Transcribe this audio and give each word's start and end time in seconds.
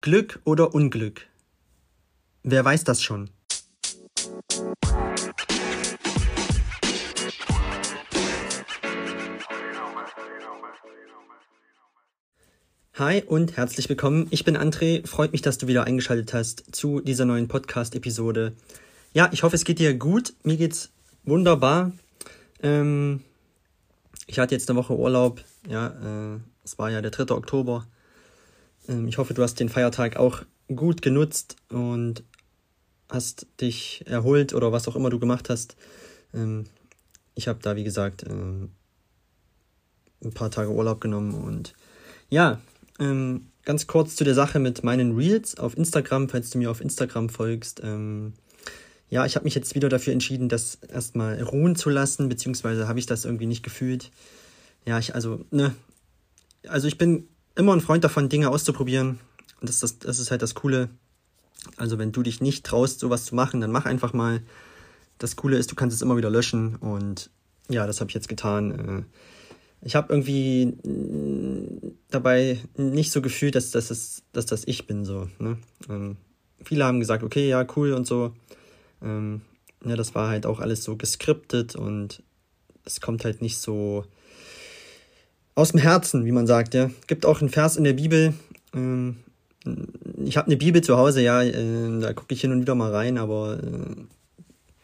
Glück 0.00 0.38
oder 0.44 0.76
Unglück? 0.76 1.26
Wer 2.44 2.64
weiß 2.64 2.84
das 2.84 3.02
schon? 3.02 3.30
Hi 12.94 13.24
und 13.26 13.56
herzlich 13.56 13.88
willkommen. 13.88 14.28
Ich 14.30 14.44
bin 14.44 14.56
André. 14.56 15.04
Freut 15.04 15.32
mich, 15.32 15.42
dass 15.42 15.58
du 15.58 15.66
wieder 15.66 15.82
eingeschaltet 15.82 16.32
hast 16.32 16.76
zu 16.76 17.00
dieser 17.00 17.24
neuen 17.24 17.48
Podcast-Episode. 17.48 18.52
Ja, 19.14 19.28
ich 19.32 19.42
hoffe, 19.42 19.56
es 19.56 19.64
geht 19.64 19.80
dir 19.80 19.94
gut. 19.94 20.32
Mir 20.44 20.56
geht's 20.56 20.90
wunderbar. 21.24 21.90
Ähm, 22.62 23.24
ich 24.28 24.38
hatte 24.38 24.54
jetzt 24.54 24.70
eine 24.70 24.78
Woche 24.78 24.96
Urlaub. 24.96 25.42
Ja, 25.68 25.88
äh, 25.88 26.38
es 26.62 26.78
war 26.78 26.88
ja 26.88 27.02
der 27.02 27.10
3. 27.10 27.34
Oktober. 27.34 27.84
Ähm, 28.88 29.06
ich 29.08 29.18
hoffe, 29.18 29.34
du 29.34 29.42
hast 29.42 29.60
den 29.60 29.68
Feiertag 29.68 30.16
auch 30.16 30.42
gut 30.74 31.02
genutzt 31.02 31.56
und 31.70 32.24
hast 33.10 33.46
dich 33.60 34.04
erholt 34.06 34.52
oder 34.52 34.72
was 34.72 34.88
auch 34.88 34.96
immer 34.96 35.10
du 35.10 35.18
gemacht 35.18 35.48
hast. 35.50 35.76
Ähm, 36.34 36.64
ich 37.34 37.48
habe 37.48 37.58
da, 37.62 37.76
wie 37.76 37.84
gesagt, 37.84 38.24
ähm, 38.28 38.70
ein 40.22 40.32
paar 40.32 40.50
Tage 40.50 40.70
Urlaub 40.70 41.00
genommen 41.00 41.34
und 41.34 41.74
ja, 42.28 42.60
ganz 43.64 43.86
kurz 43.86 44.16
zu 44.16 44.24
der 44.24 44.34
Sache 44.34 44.58
mit 44.58 44.82
meinen 44.82 45.14
Reels 45.14 45.56
auf 45.56 45.76
Instagram, 45.76 46.28
falls 46.28 46.50
du 46.50 46.58
mir 46.58 46.68
auf 46.68 46.80
Instagram 46.80 47.28
folgst. 47.28 47.80
Ja, 49.10 49.24
ich 49.24 49.36
habe 49.36 49.44
mich 49.44 49.54
jetzt 49.54 49.76
wieder 49.76 49.88
dafür 49.88 50.12
entschieden, 50.12 50.48
das 50.48 50.74
erstmal 50.74 51.40
ruhen 51.40 51.76
zu 51.76 51.88
lassen, 51.90 52.28
beziehungsweise 52.28 52.88
habe 52.88 52.98
ich 52.98 53.06
das 53.06 53.24
irgendwie 53.24 53.46
nicht 53.46 53.62
gefühlt. 53.62 54.10
Ja, 54.84 54.98
ich, 54.98 55.14
also, 55.14 55.44
ne. 55.52 55.74
Also 56.66 56.88
ich 56.88 56.98
bin 56.98 57.28
immer 57.58 57.74
ein 57.74 57.80
Freund 57.80 58.04
davon, 58.04 58.28
Dinge 58.28 58.48
auszuprobieren. 58.50 59.18
Und 59.60 59.68
das, 59.68 59.80
das, 59.80 59.98
das 59.98 60.18
ist 60.18 60.30
halt 60.30 60.42
das 60.42 60.54
Coole. 60.54 60.88
Also 61.76 61.98
wenn 61.98 62.12
du 62.12 62.22
dich 62.22 62.40
nicht 62.40 62.64
traust, 62.64 63.00
sowas 63.00 63.26
zu 63.26 63.34
machen, 63.34 63.60
dann 63.60 63.72
mach 63.72 63.84
einfach 63.84 64.12
mal. 64.12 64.40
Das 65.18 65.34
Coole 65.34 65.58
ist, 65.58 65.70
du 65.70 65.74
kannst 65.74 65.96
es 65.96 66.00
immer 66.00 66.16
wieder 66.16 66.30
löschen. 66.30 66.76
Und 66.76 67.30
ja, 67.68 67.86
das 67.86 68.00
habe 68.00 68.10
ich 68.10 68.14
jetzt 68.14 68.28
getan. 68.28 68.70
Äh, 68.70 69.02
ich 69.84 69.96
habe 69.96 70.12
irgendwie 70.12 70.76
dabei 72.08 72.60
nicht 72.76 73.10
so 73.10 73.20
gefühlt, 73.20 73.56
dass, 73.56 73.72
dass, 73.72 73.90
es, 73.90 74.22
dass 74.32 74.46
das 74.46 74.62
ich 74.66 74.86
bin. 74.86 75.04
so. 75.04 75.28
Ne? 75.40 75.58
Ähm, 75.88 76.16
viele 76.62 76.84
haben 76.84 77.00
gesagt, 77.00 77.24
okay, 77.24 77.48
ja, 77.48 77.66
cool 77.76 77.92
und 77.92 78.06
so. 78.06 78.32
Ähm, 79.02 79.42
ja, 79.84 79.96
das 79.96 80.14
war 80.14 80.28
halt 80.28 80.46
auch 80.46 80.60
alles 80.60 80.84
so 80.84 80.96
geskriptet 80.96 81.74
und 81.74 82.22
es 82.84 83.00
kommt 83.00 83.24
halt 83.24 83.42
nicht 83.42 83.58
so 83.58 84.04
aus 85.58 85.72
dem 85.72 85.80
Herzen, 85.80 86.24
wie 86.24 86.30
man 86.30 86.46
sagt. 86.46 86.72
Ja, 86.74 86.88
gibt 87.08 87.26
auch 87.26 87.40
einen 87.40 87.50
Vers 87.50 87.76
in 87.76 87.82
der 87.82 87.94
Bibel. 87.94 88.32
Ähm, 88.72 89.16
ich 90.24 90.36
habe 90.36 90.46
eine 90.46 90.56
Bibel 90.56 90.82
zu 90.82 90.96
Hause, 90.96 91.20
ja, 91.20 91.42
äh, 91.42 92.00
da 92.00 92.12
gucke 92.12 92.32
ich 92.32 92.40
hin 92.40 92.52
und 92.52 92.60
wieder 92.60 92.76
mal 92.76 92.94
rein, 92.94 93.18
aber 93.18 93.58
äh, 93.58 93.96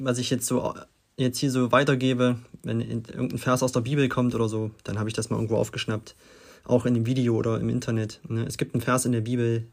was 0.01 0.19
ich 0.19 0.31
jetzt 0.31 0.47
so 0.47 0.75
jetzt 1.17 1.39
hier 1.39 1.53
so 1.53 1.71
weitergebe, 1.71 2.39
wenn 2.65 2.81
irgendein 2.81 3.39
Vers 3.39 3.63
aus 3.63 3.71
der 3.71 3.83
Bibel 3.83 4.09
kommt 4.09 4.35
oder 4.35 4.49
so, 4.49 4.73
dann 4.83 4.99
habe 4.99 5.09
ich 5.09 5.15
das 5.15 5.31
mal 5.31 5.37
irgendwo 5.37 5.59
aufgeschnappt. 5.59 6.17
Auch 6.65 6.87
in 6.87 6.95
dem 6.95 7.07
Video 7.07 7.37
oder 7.37 7.61
im 7.61 7.69
Internet. 7.69 8.19
Ne? 8.27 8.45
Es 8.45 8.59
gibt 8.59 8.75
einen 8.75 8.81
Vers 8.81 9.05
in 9.05 9.13
der 9.13 9.21
Bibel, 9.21 9.69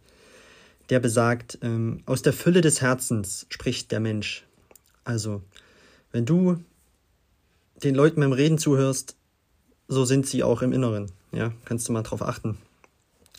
der 0.91 0.99
besagt, 0.99 1.57
ähm, 1.63 2.03
aus 2.05 2.21
der 2.21 2.33
Fülle 2.33 2.61
des 2.61 2.79
Herzens 2.79 3.47
spricht 3.49 3.91
der 3.91 4.01
Mensch. 4.01 4.45
Also, 5.03 5.41
wenn 6.11 6.27
du 6.27 6.57
den 7.83 7.95
Leuten 7.95 8.21
beim 8.21 8.33
Reden 8.33 8.59
zuhörst, 8.59 9.15
so 9.91 10.05
sind 10.05 10.25
sie 10.25 10.41
auch 10.41 10.61
im 10.61 10.71
Inneren. 10.71 11.11
Ja, 11.33 11.51
kannst 11.65 11.87
du 11.87 11.91
mal 11.91 12.01
drauf 12.01 12.21
achten. 12.21 12.57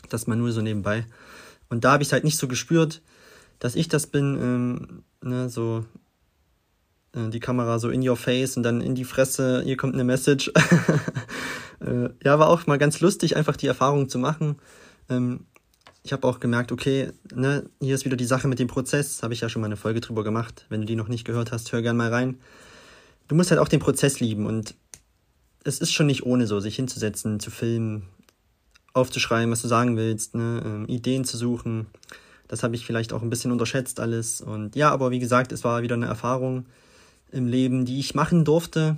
Das 0.09 0.27
mal 0.27 0.35
nur 0.35 0.51
so 0.51 0.61
nebenbei. 0.61 1.05
Und 1.67 1.83
da 1.83 1.93
habe 1.93 2.03
ich 2.03 2.13
halt 2.13 2.23
nicht 2.23 2.37
so 2.37 2.47
gespürt, 2.47 3.01
dass 3.57 3.75
ich 3.75 3.87
das 3.87 4.05
bin, 4.05 4.37
ähm, 4.39 5.03
ne, 5.27 5.49
so 5.49 5.83
äh, 7.15 7.29
die 7.29 7.39
Kamera 7.39 7.79
so 7.79 7.89
in 7.89 8.07
your 8.07 8.17
face 8.17 8.55
und 8.55 8.61
dann 8.61 8.81
in 8.81 8.93
die 8.93 9.03
Fresse, 9.03 9.63
hier 9.63 9.77
kommt 9.77 9.95
eine 9.95 10.03
Message. 10.03 10.51
äh, 11.79 12.09
ja, 12.23 12.37
war 12.37 12.49
auch 12.49 12.67
mal 12.67 12.77
ganz 12.77 12.99
lustig, 12.99 13.35
einfach 13.35 13.57
die 13.57 13.67
Erfahrung 13.67 14.07
zu 14.07 14.19
machen. 14.19 14.57
Ähm, 15.09 15.47
ich 16.03 16.13
habe 16.13 16.27
auch 16.27 16.39
gemerkt, 16.39 16.71
okay, 16.71 17.13
ne, 17.33 17.67
hier 17.79 17.95
ist 17.95 18.05
wieder 18.05 18.17
die 18.17 18.25
Sache 18.25 18.47
mit 18.47 18.59
dem 18.59 18.67
Prozess, 18.67 19.23
habe 19.23 19.33
ich 19.33 19.41
ja 19.41 19.49
schon 19.49 19.61
mal 19.61 19.67
eine 19.67 19.77
Folge 19.77 20.01
drüber 20.01 20.23
gemacht. 20.23 20.67
Wenn 20.69 20.81
du 20.81 20.85
die 20.85 20.95
noch 20.95 21.07
nicht 21.07 21.25
gehört 21.25 21.51
hast, 21.51 21.71
hör 21.71 21.81
gern 21.81 21.97
mal 21.97 22.09
rein. 22.09 22.37
Du 23.27 23.33
musst 23.33 23.49
halt 23.49 23.59
auch 23.59 23.69
den 23.69 23.79
Prozess 23.79 24.19
lieben 24.19 24.45
und 24.45 24.75
es 25.63 25.79
ist 25.79 25.91
schon 25.91 26.07
nicht 26.07 26.25
ohne 26.25 26.47
so, 26.47 26.59
sich 26.59 26.75
hinzusetzen, 26.75 27.39
zu 27.39 27.51
filmen, 27.51 28.03
aufzuschreiben, 28.93 29.51
was 29.51 29.61
du 29.61 29.67
sagen 29.67 29.97
willst, 29.97 30.35
ne, 30.35 30.61
ähm, 30.63 30.85
Ideen 30.87 31.25
zu 31.25 31.37
suchen. 31.37 31.87
Das 32.47 32.63
habe 32.63 32.75
ich 32.75 32.85
vielleicht 32.85 33.13
auch 33.13 33.21
ein 33.21 33.29
bisschen 33.29 33.51
unterschätzt 33.51 33.99
alles. 33.99 34.41
Und 34.41 34.75
ja, 34.75 34.91
aber 34.91 35.11
wie 35.11 35.19
gesagt, 35.19 35.51
es 35.51 35.63
war 35.63 35.81
wieder 35.81 35.95
eine 35.95 36.05
Erfahrung 36.05 36.65
im 37.31 37.47
Leben, 37.47 37.85
die 37.85 37.99
ich 37.99 38.13
machen 38.13 38.45
durfte. 38.45 38.97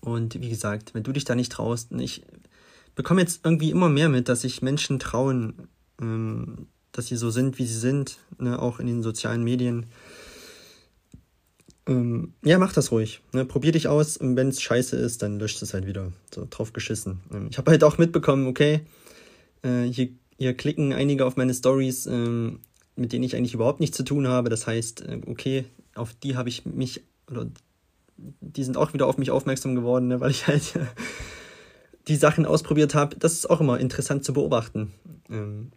Und 0.00 0.40
wie 0.40 0.50
gesagt, 0.50 0.94
wenn 0.94 1.04
du 1.04 1.12
dich 1.12 1.24
da 1.24 1.34
nicht 1.34 1.52
traust, 1.52 1.92
ich 1.92 2.22
bekomme 2.94 3.20
jetzt 3.20 3.40
irgendwie 3.44 3.70
immer 3.70 3.88
mehr 3.88 4.08
mit, 4.08 4.28
dass 4.28 4.40
sich 4.40 4.62
Menschen 4.62 4.98
trauen, 4.98 5.68
ähm, 6.00 6.66
dass 6.90 7.06
sie 7.06 7.16
so 7.16 7.30
sind, 7.30 7.58
wie 7.58 7.66
sie 7.66 7.78
sind, 7.78 8.18
ne, 8.38 8.58
auch 8.60 8.80
in 8.80 8.86
den 8.88 9.02
sozialen 9.02 9.44
Medien. 9.44 9.86
Ähm, 11.88 12.34
ja, 12.44 12.58
mach 12.58 12.74
das 12.74 12.92
ruhig. 12.92 13.22
Ne? 13.32 13.46
Probier 13.46 13.72
dich 13.72 13.88
aus 13.88 14.18
und 14.18 14.36
wenn 14.36 14.48
es 14.48 14.60
scheiße 14.60 14.96
ist, 14.96 15.22
dann 15.22 15.38
löscht 15.38 15.62
es 15.62 15.72
halt 15.72 15.86
wieder. 15.86 16.12
So 16.32 16.46
drauf 16.48 16.74
geschissen. 16.74 17.20
Ähm, 17.32 17.48
ich 17.50 17.56
habe 17.56 17.70
halt 17.70 17.82
auch 17.82 17.96
mitbekommen, 17.96 18.46
okay, 18.46 18.82
äh, 19.62 19.84
hier, 19.84 20.10
hier 20.36 20.54
klicken 20.54 20.92
einige 20.92 21.24
auf 21.24 21.36
meine 21.36 21.54
Stories, 21.54 22.06
ähm, 22.06 22.60
mit 22.94 23.12
denen 23.12 23.24
ich 23.24 23.34
eigentlich 23.34 23.54
überhaupt 23.54 23.80
nichts 23.80 23.96
zu 23.96 24.04
tun 24.04 24.28
habe. 24.28 24.50
Das 24.50 24.66
heißt, 24.66 25.00
äh, 25.00 25.20
okay, 25.26 25.64
auf 25.94 26.12
die 26.12 26.36
habe 26.36 26.50
ich 26.50 26.66
mich, 26.66 27.02
oder 27.30 27.46
die 28.18 28.64
sind 28.64 28.76
auch 28.76 28.92
wieder 28.92 29.06
auf 29.06 29.16
mich 29.16 29.30
aufmerksam 29.30 29.74
geworden, 29.74 30.08
ne, 30.08 30.20
weil 30.20 30.30
ich 30.30 30.46
halt 30.46 30.74
die 32.08 32.16
Sachen 32.16 32.44
ausprobiert 32.44 32.94
habe. 32.94 33.16
Das 33.16 33.32
ist 33.32 33.48
auch 33.48 33.62
immer 33.62 33.80
interessant 33.80 34.24
zu 34.24 34.34
beobachten. 34.34 34.92
Ähm, 35.30 35.72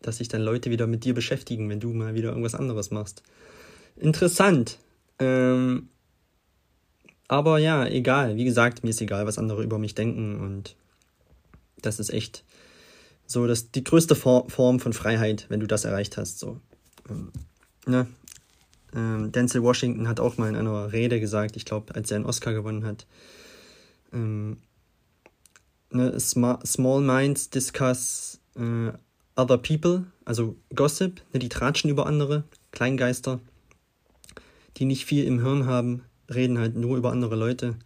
dass 0.00 0.16
sich 0.16 0.28
dann 0.28 0.40
Leute 0.40 0.70
wieder 0.70 0.86
mit 0.86 1.04
dir 1.04 1.12
beschäftigen, 1.12 1.68
wenn 1.68 1.78
du 1.78 1.92
mal 1.92 2.14
wieder 2.14 2.30
irgendwas 2.30 2.54
anderes 2.54 2.90
machst. 2.90 3.22
Interessant. 3.96 4.78
Ähm, 5.20 5.88
aber 7.28 7.58
ja, 7.58 7.86
egal. 7.86 8.36
Wie 8.36 8.44
gesagt, 8.44 8.82
mir 8.82 8.90
ist 8.90 9.00
egal, 9.00 9.26
was 9.26 9.38
andere 9.38 9.62
über 9.62 9.78
mich 9.78 9.94
denken. 9.94 10.40
Und 10.40 10.74
das 11.82 12.00
ist 12.00 12.10
echt 12.10 12.44
so 13.30 13.46
dass 13.46 13.70
die 13.70 13.84
größte 13.84 14.16
Form 14.16 14.80
von 14.80 14.92
Freiheit, 14.92 15.46
wenn 15.50 15.60
du 15.60 15.68
das 15.68 15.84
erreicht 15.84 16.16
hast. 16.16 16.40
So. 16.40 16.60
Ähm, 17.08 17.30
ne? 17.86 18.08
Ähm, 18.92 19.30
Denzel 19.30 19.62
Washington 19.62 20.08
hat 20.08 20.18
auch 20.18 20.36
mal 20.36 20.48
in 20.48 20.56
einer 20.56 20.92
Rede 20.92 21.20
gesagt, 21.20 21.56
ich 21.56 21.64
glaube, 21.64 21.94
als 21.94 22.10
er 22.10 22.16
einen 22.16 22.26
Oscar 22.26 22.52
gewonnen 22.52 22.84
hat, 22.84 23.06
ähm, 24.12 24.56
ne, 25.92 26.18
Small 26.18 27.00
Minds 27.02 27.50
discuss 27.50 28.40
äh, 28.56 28.90
other 29.36 29.58
people, 29.58 30.06
also 30.24 30.56
Gossip, 30.74 31.22
ne, 31.32 31.38
die 31.38 31.48
tratschen 31.48 31.88
über 31.88 32.06
andere, 32.06 32.42
Kleingeister, 32.72 33.38
die 34.76 34.84
nicht 34.84 35.04
viel 35.04 35.24
im 35.24 35.42
Hirn 35.42 35.66
haben, 35.66 36.02
reden 36.32 36.58
halt 36.58 36.76
nur 36.76 36.96
über 36.96 37.12
andere 37.12 37.36
Leute. 37.36 37.76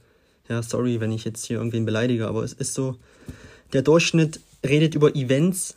Ja, 0.49 0.63
sorry, 0.63 1.01
wenn 1.01 1.13
ich 1.13 1.25
jetzt 1.25 1.45
hier 1.47 1.59
irgendwen 1.59 1.85
beleidige, 1.85 2.29
aber 2.29 2.43
es 2.43 2.53
ist 2.53 2.75
so, 2.75 2.97
der 3.73 3.83
Durchschnitt 3.83 4.41
redet 4.65 4.95
über 4.95 5.15
Events, 5.15 5.77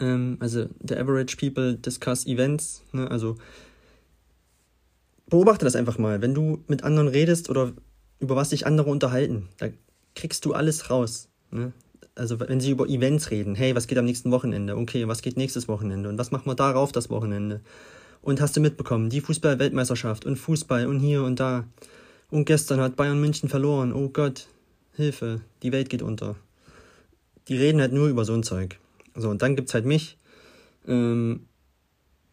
ähm, 0.00 0.36
also 0.40 0.66
the 0.86 0.96
average 0.96 1.36
people 1.36 1.76
discuss 1.76 2.26
events, 2.26 2.82
ne, 2.92 3.10
also 3.10 3.36
beobachte 5.28 5.64
das 5.64 5.76
einfach 5.76 5.98
mal. 5.98 6.20
Wenn 6.20 6.34
du 6.34 6.64
mit 6.66 6.82
anderen 6.82 7.08
redest 7.08 7.48
oder 7.48 7.72
über 8.18 8.36
was 8.36 8.50
sich 8.50 8.66
andere 8.66 8.90
unterhalten, 8.90 9.48
da 9.58 9.68
kriegst 10.14 10.44
du 10.44 10.52
alles 10.52 10.90
raus. 10.90 11.28
Ne? 11.50 11.72
also 12.16 12.38
wenn 12.40 12.60
sie 12.60 12.70
über 12.70 12.88
Events 12.88 13.30
reden, 13.30 13.54
hey, 13.54 13.74
was 13.74 13.86
geht 13.86 13.98
am 13.98 14.04
nächsten 14.04 14.30
Wochenende? 14.30 14.76
Okay, 14.76 15.08
was 15.08 15.22
geht 15.22 15.36
nächstes 15.36 15.68
Wochenende? 15.68 16.08
Und 16.08 16.18
was 16.18 16.30
machen 16.30 16.46
wir 16.46 16.54
darauf 16.54 16.92
das 16.92 17.10
Wochenende? 17.10 17.60
Und 18.24 18.40
hast 18.40 18.56
du 18.56 18.60
mitbekommen, 18.60 19.10
die 19.10 19.20
Fußball-Weltmeisterschaft 19.20 20.24
und 20.24 20.36
Fußball 20.36 20.86
und 20.86 20.98
hier 20.98 21.24
und 21.24 21.40
da. 21.40 21.64
Und 22.30 22.46
gestern 22.46 22.80
hat 22.80 22.96
Bayern 22.96 23.20
München 23.20 23.50
verloren. 23.50 23.92
Oh 23.92 24.08
Gott, 24.08 24.48
Hilfe, 24.94 25.42
die 25.62 25.72
Welt 25.72 25.90
geht 25.90 26.00
unter. 26.00 26.34
Die 27.48 27.56
reden 27.58 27.82
halt 27.82 27.92
nur 27.92 28.08
über 28.08 28.24
so 28.24 28.32
ein 28.32 28.42
Zeug. 28.42 28.78
So, 29.14 29.28
und 29.28 29.42
dann 29.42 29.56
gibt's 29.56 29.74
halt 29.74 29.84
mich. 29.84 30.16
Ähm, 30.88 31.42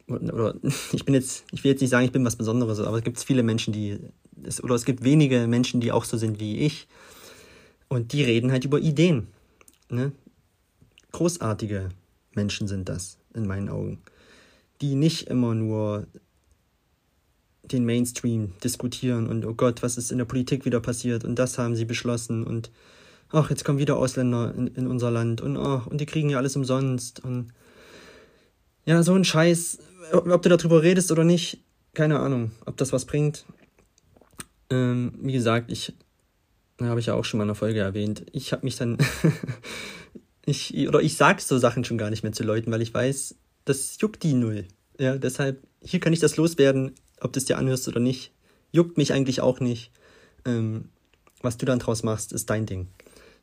oder 0.07 0.55
ich 0.93 1.03
bin 1.03 1.13
jetzt, 1.13 1.43
ich 1.51 1.65
will 1.65 1.71
jetzt 1.71 1.81
nicht 1.81 1.89
sagen, 1.89 2.05
ich 2.05 2.13
bin 2.13 2.23
was 2.23 2.37
Besonderes, 2.37 2.79
aber 2.79 2.99
es 2.99 3.03
gibt 3.03 3.19
viele 3.19 3.43
Menschen, 3.43 3.73
die, 3.73 3.99
oder 4.63 4.75
es 4.75 4.85
gibt 4.85 5.03
wenige 5.03 5.45
Menschen, 5.45 5.81
die 5.81 5.91
auch 5.91 6.05
so 6.05 6.15
sind 6.15 6.39
wie 6.39 6.59
ich. 6.59 6.87
Und 7.89 8.13
die 8.13 8.23
reden 8.23 8.53
halt 8.53 8.63
über 8.63 8.79
Ideen. 8.79 9.27
Ne? 9.89 10.13
Großartige 11.11 11.89
Menschen 12.33 12.69
sind 12.69 12.87
das, 12.87 13.17
in 13.33 13.45
meinen 13.45 13.67
Augen, 13.67 13.99
die 14.81 14.95
nicht 14.95 15.27
immer 15.27 15.53
nur 15.53 16.07
den 17.63 17.85
Mainstream 17.85 18.53
diskutieren 18.63 19.27
und 19.27 19.45
oh 19.45 19.53
Gott, 19.53 19.83
was 19.83 19.97
ist 19.97 20.11
in 20.11 20.17
der 20.17 20.25
Politik 20.25 20.65
wieder 20.65 20.79
passiert 20.79 21.23
und 21.23 21.37
das 21.37 21.57
haben 21.57 21.75
sie 21.75 21.85
beschlossen 21.85 22.43
und 22.43 22.71
ach, 23.31 23.49
jetzt 23.49 23.63
kommen 23.63 23.79
wieder 23.79 23.97
Ausländer 23.97 24.53
in, 24.55 24.67
in 24.67 24.87
unser 24.87 25.11
Land 25.11 25.41
und 25.41 25.57
ach, 25.57 25.87
und 25.87 26.01
die 26.01 26.05
kriegen 26.05 26.29
ja 26.29 26.37
alles 26.37 26.55
umsonst 26.55 27.23
und 27.23 27.53
Ja, 28.85 29.03
so 29.03 29.13
ein 29.13 29.23
Scheiß, 29.23 29.79
ob 30.11 30.41
du 30.41 30.49
darüber 30.49 30.81
redest 30.81 31.11
oder 31.11 31.23
nicht, 31.23 31.63
keine 31.93 32.19
Ahnung, 32.19 32.51
ob 32.65 32.77
das 32.77 32.91
was 32.91 33.05
bringt. 33.05 33.45
Ähm, 34.69 35.13
wie 35.21 35.33
gesagt, 35.33 35.71
ich 35.71 35.93
habe 36.79 36.99
ich 36.99 37.05
ja 37.05 37.13
auch 37.13 37.25
schon 37.25 37.37
mal 37.37 37.43
in 37.43 37.49
einer 37.49 37.55
Folge 37.55 37.79
erwähnt. 37.79 38.25
Ich 38.31 38.51
habe 38.53 38.65
mich 38.65 38.75
dann 38.77 38.97
ich 40.45 40.87
oder 40.87 41.01
ich 41.01 41.15
sag 41.15 41.41
so 41.41 41.57
Sachen 41.57 41.83
schon 41.83 41.97
gar 41.97 42.09
nicht 42.09 42.23
mehr 42.23 42.31
zu 42.31 42.43
Leuten, 42.43 42.71
weil 42.71 42.81
ich 42.81 42.93
weiß, 42.93 43.35
das 43.65 43.97
juckt 43.99 44.23
die 44.23 44.33
null. 44.33 44.67
Ja, 44.99 45.17
deshalb 45.17 45.61
hier 45.83 45.99
kann 45.99 46.13
ich 46.13 46.19
das 46.19 46.37
loswerden, 46.37 46.93
ob 47.19 47.33
du 47.33 47.39
es 47.39 47.45
dir 47.45 47.57
anhörst 47.57 47.87
oder 47.87 47.99
nicht. 47.99 48.31
Juckt 48.71 48.97
mich 48.97 49.13
eigentlich 49.13 49.41
auch 49.41 49.59
nicht. 49.59 49.91
Ähm, 50.45 50.89
was 51.41 51.57
du 51.57 51.65
dann 51.65 51.79
draus 51.79 52.03
machst, 52.03 52.33
ist 52.33 52.49
dein 52.49 52.65
Ding. 52.65 52.87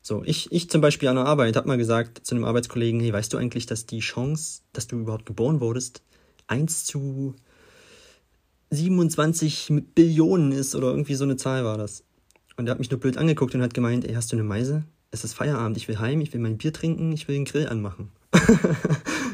So, 0.01 0.23
ich, 0.23 0.51
ich 0.51 0.69
zum 0.69 0.81
Beispiel 0.81 1.09
an 1.09 1.17
der 1.17 1.25
Arbeit 1.25 1.57
habe 1.57 1.67
mal 1.67 1.77
gesagt 1.77 2.25
zu 2.25 2.35
einem 2.35 2.45
Arbeitskollegen, 2.45 3.01
hey, 3.01 3.11
weißt 3.11 3.33
du 3.33 3.37
eigentlich, 3.37 3.65
dass 3.65 3.85
die 3.85 3.99
Chance, 3.99 4.61
dass 4.71 4.87
du 4.87 4.97
überhaupt 4.97 5.25
geboren 5.25 5.59
wurdest, 5.59 6.01
1 6.47 6.85
zu 6.85 7.35
27 8.71 9.73
Billionen 9.95 10.51
ist 10.51 10.75
oder 10.75 10.87
irgendwie 10.87 11.15
so 11.15 11.25
eine 11.25 11.35
Zahl 11.35 11.65
war 11.65 11.77
das. 11.77 12.03
Und 12.55 12.67
er 12.67 12.71
hat 12.71 12.79
mich 12.79 12.91
nur 12.91 12.99
blöd 12.99 13.17
angeguckt 13.17 13.55
und 13.55 13.61
hat 13.61 13.73
gemeint, 13.73 14.05
ey, 14.05 14.13
hast 14.13 14.31
du 14.31 14.35
eine 14.35 14.43
Meise? 14.43 14.85
Es 15.11 15.23
ist 15.23 15.33
Feierabend, 15.33 15.75
ich 15.77 15.87
will 15.87 15.99
heim, 15.99 16.21
ich 16.21 16.33
will 16.33 16.39
mein 16.39 16.57
Bier 16.57 16.71
trinken, 16.71 17.11
ich 17.11 17.27
will 17.27 17.35
den 17.35 17.45
Grill 17.45 17.67
anmachen. 17.67 18.11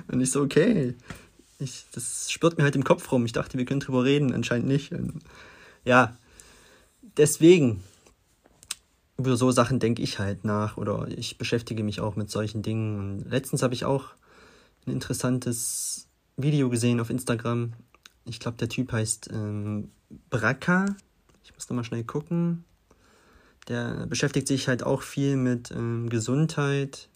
und 0.07 0.21
ich 0.21 0.31
so, 0.31 0.41
okay. 0.41 0.95
Ich, 1.59 1.85
das 1.93 2.31
spürt 2.31 2.57
mir 2.57 2.63
halt 2.65 2.75
im 2.75 2.83
Kopf 2.83 3.11
rum. 3.11 3.25
Ich 3.25 3.31
dachte, 3.31 3.57
wir 3.57 3.65
können 3.65 3.79
drüber 3.79 4.03
reden, 4.03 4.33
anscheinend 4.33 4.67
nicht. 4.67 4.91
Und 4.91 5.21
ja, 5.85 6.17
deswegen, 7.17 7.81
über 9.17 9.37
so 9.37 9.51
Sachen 9.51 9.79
denke 9.79 10.01
ich 10.01 10.19
halt 10.19 10.43
nach 10.43 10.77
oder 10.77 11.07
ich 11.07 11.37
beschäftige 11.37 11.83
mich 11.83 12.01
auch 12.01 12.15
mit 12.15 12.29
solchen 12.29 12.61
Dingen. 12.61 12.99
Und 12.99 13.31
letztens 13.31 13.63
habe 13.63 13.73
ich 13.73 13.85
auch 13.85 14.09
ein 14.85 14.91
interessantes 14.91 16.07
Video 16.37 16.69
gesehen 16.69 16.99
auf 16.99 17.09
Instagram. 17.09 17.73
Ich 18.25 18.39
glaube, 18.39 18.57
der 18.57 18.69
Typ 18.69 18.91
heißt 18.91 19.29
ähm, 19.31 19.91
Braka. 20.29 20.95
Ich 21.43 21.53
muss 21.53 21.69
nochmal 21.69 21.85
schnell 21.85 22.03
gucken. 22.03 22.65
Der 23.67 24.05
beschäftigt 24.07 24.47
sich 24.47 24.67
halt 24.67 24.83
auch 24.83 25.01
viel 25.01 25.37
mit 25.37 25.71
ähm, 25.71 26.09
Gesundheit. 26.09 27.09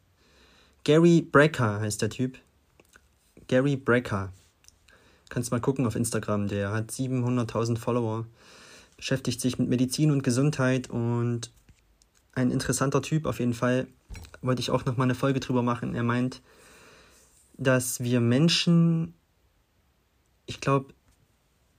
Gary 0.83 1.21
Brecker 1.21 1.79
heißt 1.81 2.01
der 2.01 2.09
Typ. 2.09 2.39
Gary 3.49 3.75
Brecker. 3.75 4.31
Kannst 5.27 5.51
mal 5.51 5.59
gucken 5.59 5.85
auf 5.85 5.95
Instagram. 5.95 6.47
Der 6.47 6.71
hat 6.71 6.91
700.000 6.91 7.77
Follower. 7.77 8.25
Beschäftigt 8.95 9.41
sich 9.41 9.57
mit 9.59 9.67
Medizin 9.67 10.11
und 10.11 10.23
Gesundheit 10.23 10.89
und 10.89 11.51
ein 12.33 12.51
interessanter 12.51 13.01
Typ 13.01 13.25
auf 13.25 13.39
jeden 13.39 13.55
Fall. 13.55 13.87
Wollte 14.41 14.61
ich 14.61 14.69
auch 14.69 14.85
noch 14.85 14.97
mal 14.97 15.03
eine 15.03 15.15
Folge 15.15 15.39
drüber 15.39 15.63
machen. 15.63 15.95
Er 15.95 16.03
meint, 16.03 16.41
dass 17.57 18.01
wir 18.01 18.21
Menschen, 18.21 19.15
ich 20.45 20.61
glaube, 20.61 20.93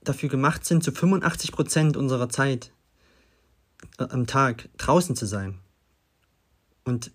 dafür 0.02 0.28
gemacht 0.28 0.64
sind, 0.66 0.82
zu 0.82 0.90
85 0.90 1.52
Prozent 1.52 1.96
unserer 1.96 2.28
Zeit 2.28 2.72
äh, 3.98 4.08
am 4.08 4.26
Tag 4.26 4.68
draußen 4.76 5.14
zu 5.14 5.26
sein. 5.26 5.60
Und 6.84 7.12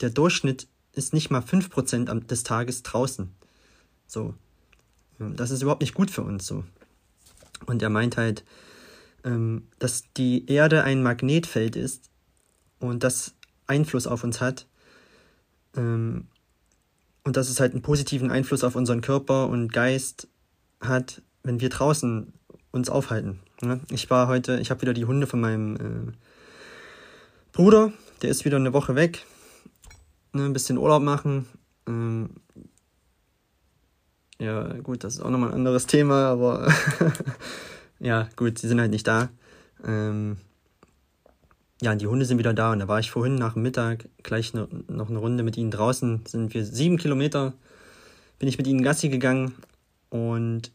der 0.00 0.10
Durchschnitt 0.10 0.68
ist 0.92 1.14
nicht 1.14 1.30
mal 1.30 1.40
5 1.40 1.70
Prozent 1.70 2.30
des 2.30 2.42
Tages 2.42 2.82
draußen. 2.82 3.35
So. 4.06 4.34
Das 5.18 5.50
ist 5.50 5.62
überhaupt 5.62 5.80
nicht 5.80 5.94
gut 5.94 6.10
für 6.10 6.22
uns 6.22 6.46
so. 6.46 6.64
Und 7.66 7.82
er 7.82 7.90
meint 7.90 8.16
halt, 8.16 8.44
ähm, 9.24 9.68
dass 9.78 10.04
die 10.16 10.46
Erde 10.46 10.84
ein 10.84 11.02
Magnetfeld 11.02 11.74
ist, 11.74 12.10
und 12.78 13.04
das 13.04 13.34
Einfluss 13.66 14.06
auf 14.06 14.24
uns 14.24 14.40
hat. 14.40 14.66
Ähm, 15.76 16.26
und 17.24 17.36
dass 17.36 17.48
es 17.48 17.58
halt 17.58 17.72
einen 17.72 17.82
positiven 17.82 18.30
Einfluss 18.30 18.62
auf 18.62 18.76
unseren 18.76 19.00
Körper 19.00 19.48
und 19.48 19.72
Geist 19.72 20.28
hat, 20.80 21.22
wenn 21.42 21.60
wir 21.60 21.68
draußen 21.68 22.32
uns 22.70 22.88
aufhalten. 22.88 23.40
Ne? 23.62 23.80
Ich 23.90 24.10
war 24.10 24.28
heute, 24.28 24.60
ich 24.60 24.70
habe 24.70 24.82
wieder 24.82 24.94
die 24.94 25.06
Hunde 25.06 25.26
von 25.26 25.40
meinem 25.40 25.76
äh, 25.76 26.12
Bruder, 27.52 27.92
der 28.22 28.30
ist 28.30 28.44
wieder 28.44 28.58
eine 28.58 28.72
Woche 28.72 28.94
weg, 28.94 29.24
ne? 30.32 30.44
ein 30.44 30.52
bisschen 30.52 30.78
Urlaub 30.78 31.02
machen. 31.02 31.46
Ja, 34.38 34.64
gut, 34.82 35.02
das 35.02 35.14
ist 35.14 35.20
auch 35.20 35.30
nochmal 35.30 35.50
ein 35.50 35.56
anderes 35.56 35.86
Thema, 35.86 36.26
aber 36.26 36.70
ja, 38.00 38.28
gut, 38.36 38.58
sie 38.58 38.68
sind 38.68 38.80
halt 38.80 38.90
nicht 38.90 39.06
da. 39.06 39.30
Ähm, 39.84 40.36
ja, 41.80 41.94
die 41.94 42.06
Hunde 42.06 42.26
sind 42.26 42.38
wieder 42.38 42.52
da 42.52 42.72
und 42.72 42.80
da 42.80 42.88
war 42.88 43.00
ich 43.00 43.10
vorhin 43.10 43.36
nach 43.36 43.54
dem 43.54 43.62
Mittag 43.62 44.08
gleich 44.22 44.52
ne, 44.52 44.68
noch 44.88 45.08
eine 45.08 45.18
Runde 45.18 45.42
mit 45.42 45.56
ihnen 45.56 45.70
draußen. 45.70 46.24
Sind 46.26 46.52
wir 46.52 46.64
sieben 46.64 46.98
Kilometer, 46.98 47.54
bin 48.38 48.48
ich 48.48 48.58
mit 48.58 48.66
ihnen 48.66 48.82
Gassi 48.82 49.08
gegangen 49.08 49.54
und 50.10 50.70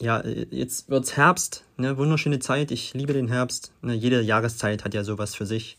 ja, 0.00 0.24
jetzt 0.24 0.88
wird's 0.88 1.16
Herbst, 1.16 1.64
ne, 1.76 1.96
wunderschöne 1.96 2.38
Zeit. 2.38 2.70
Ich 2.70 2.94
liebe 2.94 3.12
den 3.12 3.26
Herbst. 3.26 3.72
Ne, 3.82 3.94
jede 3.94 4.20
Jahreszeit 4.20 4.84
hat 4.84 4.94
ja 4.94 5.02
sowas 5.02 5.34
für 5.34 5.46
sich. 5.46 5.78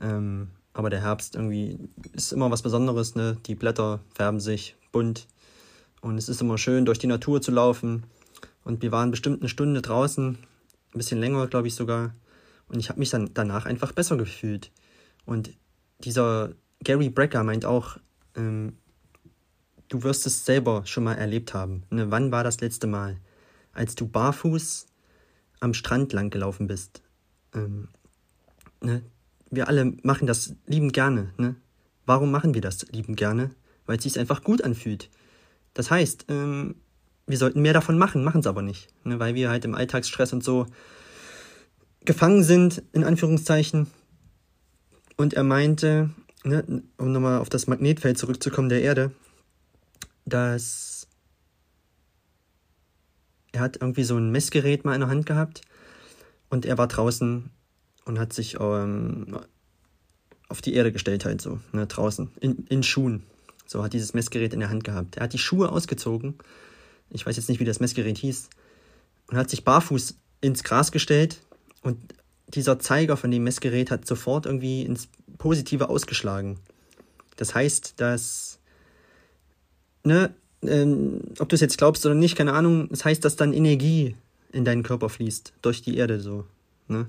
Ähm, 0.00 0.48
aber 0.72 0.90
der 0.90 1.02
Herbst 1.02 1.34
irgendwie 1.34 1.78
ist 2.12 2.32
immer 2.32 2.52
was 2.52 2.62
Besonderes, 2.62 3.16
ne? 3.16 3.36
Die 3.46 3.56
Blätter 3.56 4.00
färben 4.14 4.38
sich 4.38 4.76
bunt 4.92 5.26
und 6.00 6.16
es 6.16 6.28
ist 6.28 6.40
immer 6.40 6.58
schön, 6.58 6.84
durch 6.84 6.98
die 6.98 7.06
Natur 7.06 7.42
zu 7.42 7.50
laufen. 7.50 8.04
Und 8.64 8.82
wir 8.82 8.92
waren 8.92 9.10
bestimmt 9.10 9.40
eine 9.40 9.48
Stunde 9.48 9.82
draußen, 9.82 10.36
ein 10.36 10.98
bisschen 10.98 11.20
länger, 11.20 11.46
glaube 11.46 11.68
ich 11.68 11.74
sogar. 11.74 12.14
Und 12.68 12.78
ich 12.78 12.88
habe 12.88 12.98
mich 12.98 13.10
dann 13.10 13.30
danach 13.34 13.66
einfach 13.66 13.92
besser 13.92 14.16
gefühlt. 14.16 14.70
Und 15.24 15.50
dieser 16.00 16.52
Gary 16.82 17.10
Brecker 17.10 17.42
meint 17.42 17.64
auch, 17.64 17.98
ähm, 18.36 18.76
du 19.88 20.02
wirst 20.02 20.26
es 20.26 20.44
selber 20.44 20.82
schon 20.86 21.04
mal 21.04 21.14
erlebt 21.14 21.52
haben. 21.52 21.82
Ne? 21.90 22.10
Wann 22.10 22.32
war 22.32 22.44
das 22.44 22.60
letzte 22.60 22.86
Mal, 22.86 23.18
als 23.72 23.94
du 23.94 24.06
barfuß 24.06 24.86
am 25.60 25.74
Strand 25.74 26.12
lang 26.12 26.30
gelaufen 26.30 26.66
bist? 26.66 27.02
Ähm, 27.54 27.88
ne? 28.80 29.02
Wir 29.50 29.68
alle 29.68 29.92
machen 30.02 30.26
das 30.26 30.54
liebend 30.66 30.92
gerne. 30.92 31.32
Ne? 31.36 31.56
Warum 32.06 32.30
machen 32.30 32.54
wir 32.54 32.60
das 32.60 32.86
liebend 32.92 33.16
gerne? 33.16 33.50
Weil 33.86 33.98
es 33.98 34.04
sich 34.04 34.18
einfach 34.18 34.42
gut 34.44 34.62
anfühlt. 34.62 35.10
Das 35.74 35.90
heißt, 35.90 36.26
ähm, 36.28 36.76
wir 37.26 37.38
sollten 37.38 37.62
mehr 37.62 37.72
davon 37.72 37.98
machen, 37.98 38.24
machen 38.24 38.40
es 38.40 38.46
aber 38.46 38.62
nicht. 38.62 38.88
Ne? 39.04 39.18
Weil 39.18 39.34
wir 39.34 39.50
halt 39.50 39.64
im 39.64 39.74
Alltagsstress 39.74 40.32
und 40.32 40.42
so 40.42 40.66
gefangen 42.04 42.42
sind, 42.42 42.82
in 42.92 43.04
Anführungszeichen. 43.04 43.86
Und 45.16 45.34
er 45.34 45.44
meinte, 45.44 46.10
ne, 46.44 46.82
um 46.96 47.12
nochmal 47.12 47.38
auf 47.38 47.48
das 47.48 47.66
Magnetfeld 47.66 48.18
zurückzukommen 48.18 48.68
der 48.68 48.82
Erde, 48.82 49.12
dass 50.24 51.06
er 53.52 53.60
hat 53.60 53.78
irgendwie 53.80 54.04
so 54.04 54.16
ein 54.16 54.30
Messgerät 54.30 54.84
mal 54.84 54.94
in 54.94 55.00
der 55.00 55.10
Hand 55.10 55.26
gehabt 55.26 55.62
und 56.48 56.64
er 56.64 56.78
war 56.78 56.86
draußen 56.86 57.50
und 58.04 58.18
hat 58.18 58.32
sich 58.32 58.58
ähm, 58.60 59.38
auf 60.48 60.60
die 60.60 60.74
Erde 60.74 60.92
gestellt 60.92 61.24
halt 61.24 61.40
so, 61.40 61.60
ne, 61.72 61.86
draußen, 61.86 62.30
in, 62.40 62.66
in 62.68 62.82
Schuhen. 62.82 63.24
So 63.70 63.84
hat 63.84 63.92
dieses 63.92 64.14
Messgerät 64.14 64.52
in 64.52 64.58
der 64.58 64.68
Hand 64.68 64.82
gehabt. 64.82 65.16
Er 65.16 65.22
hat 65.22 65.32
die 65.32 65.38
Schuhe 65.38 65.70
ausgezogen, 65.70 66.34
ich 67.08 67.24
weiß 67.24 67.36
jetzt 67.36 67.48
nicht, 67.48 67.60
wie 67.60 67.64
das 67.64 67.78
Messgerät 67.78 68.18
hieß, 68.18 68.50
und 69.28 69.36
hat 69.36 69.48
sich 69.48 69.62
barfuß 69.62 70.16
ins 70.40 70.64
Gras 70.64 70.90
gestellt 70.90 71.40
und 71.82 71.96
dieser 72.48 72.80
Zeiger 72.80 73.16
von 73.16 73.30
dem 73.30 73.44
Messgerät 73.44 73.92
hat 73.92 74.08
sofort 74.08 74.44
irgendwie 74.44 74.82
ins 74.82 75.06
Positive 75.38 75.88
ausgeschlagen. 75.88 76.58
Das 77.36 77.54
heißt, 77.54 77.94
dass, 77.98 78.58
ne, 80.02 80.34
ähm, 80.62 81.20
ob 81.38 81.48
du 81.48 81.54
es 81.54 81.60
jetzt 81.60 81.78
glaubst 81.78 82.04
oder 82.04 82.16
nicht, 82.16 82.34
keine 82.34 82.54
Ahnung, 82.54 82.88
das 82.88 83.04
heißt, 83.04 83.24
dass 83.24 83.36
dann 83.36 83.52
Energie 83.52 84.16
in 84.50 84.64
deinen 84.64 84.82
Körper 84.82 85.08
fließt, 85.08 85.52
durch 85.62 85.80
die 85.80 85.96
Erde 85.96 86.18
so, 86.18 86.44
ne. 86.88 87.06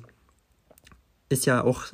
Ist 1.27 1.48
ja 1.48 1.63
auch 1.63 1.86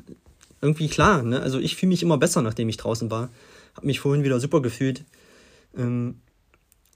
irgendwie 0.60 0.90
klar, 0.90 1.24
ne. 1.24 1.40
Also 1.40 1.58
ich 1.58 1.78
fühle 1.78 1.92
mich 1.92 2.04
immer 2.04 2.18
besser, 2.18 2.42
nachdem 2.42 2.68
ich 2.68 2.76
draußen 2.76 3.10
war. 3.10 3.30
Hab 3.78 3.84
mich 3.84 4.00
vorhin 4.00 4.24
wieder 4.24 4.40
super 4.40 4.62
gefühlt. 4.62 5.06
Ähm, 5.78 6.20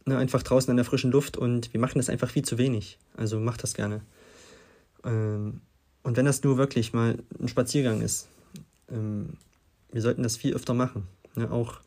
ne, 0.06 0.18
einfach 0.18 0.42
draußen 0.42 0.72
in 0.72 0.78
der 0.78 0.86
frischen 0.86 1.12
Luft 1.12 1.38
und 1.38 1.72
wir 1.74 1.80
machen 1.80 2.00
das 2.00 2.10
einfach 2.10 2.30
viel 2.30 2.44
zu 2.44 2.58
wenig. 2.58 2.98
Also 3.16 3.40
mach 3.40 3.58
das 3.58 3.76
gerne. 3.76 4.02
Ähm, 5.06 5.62
und 6.02 6.18
wenn 6.18 6.26
das 6.26 6.44
nur 6.44 6.58
wirklich 6.58 6.92
mal 6.92 7.20
ein 7.40 7.48
Spaziergang 7.48 8.02
ist, 8.02 8.28
ähm, 8.90 9.38
wir 9.92 10.02
sollten 10.02 10.24
das 10.24 10.38
viel 10.38 10.56
öfter 10.56 10.74
machen. 10.74 11.08
Ne? 11.36 11.52
Auch 11.52 11.82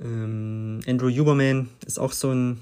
ähm, 0.00 0.80
Andrew 0.86 1.08
Huberman 1.08 1.68
ist 1.86 1.98
auch 1.98 2.12
so 2.12 2.30
ein 2.30 2.60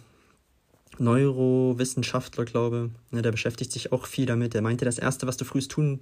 Neurowissenschaftler, 0.99 2.45
glaube 2.45 2.91
ich. 2.91 3.13
Ne? 3.13 3.23
Der 3.23 3.33
beschäftigt 3.33 3.73
sich 3.73 3.93
auch 3.93 4.07
viel 4.07 4.27
damit. 4.27 4.53
Der 4.53 4.61
meinte, 4.61 4.85
das 4.85 4.99
Erste, 4.99 5.27
was 5.27 5.39
du 5.39 5.47
frühst 5.47 5.71
tun 5.71 6.01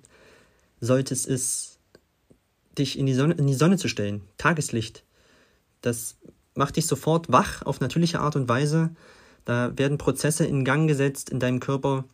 solltest, 0.81 1.27
ist, 1.27 1.79
dich 2.77 2.99
in 2.99 3.07
die 3.07 3.15
Sonne, 3.15 3.35
in 3.35 3.47
die 3.47 3.55
Sonne 3.55 3.77
zu 3.77 3.87
stellen. 3.87 4.23
Tageslicht. 4.39 5.05
Das 5.81 6.19
macht 6.55 6.77
dich 6.77 6.87
sofort 6.87 7.31
wach 7.33 7.63
auf 7.63 7.81
natürliche 7.81 8.21
Art 8.21 8.37
und 8.37 8.49
Weise. 8.49 8.91
Da 9.45 9.77
werden 9.77 9.99
Prozesse 9.99 10.45
in 10.45 10.65
Gang 10.65 10.89
gesetzt 10.89 11.31
in 11.31 11.41
deinem 11.41 11.61
Körper, 11.61 12.05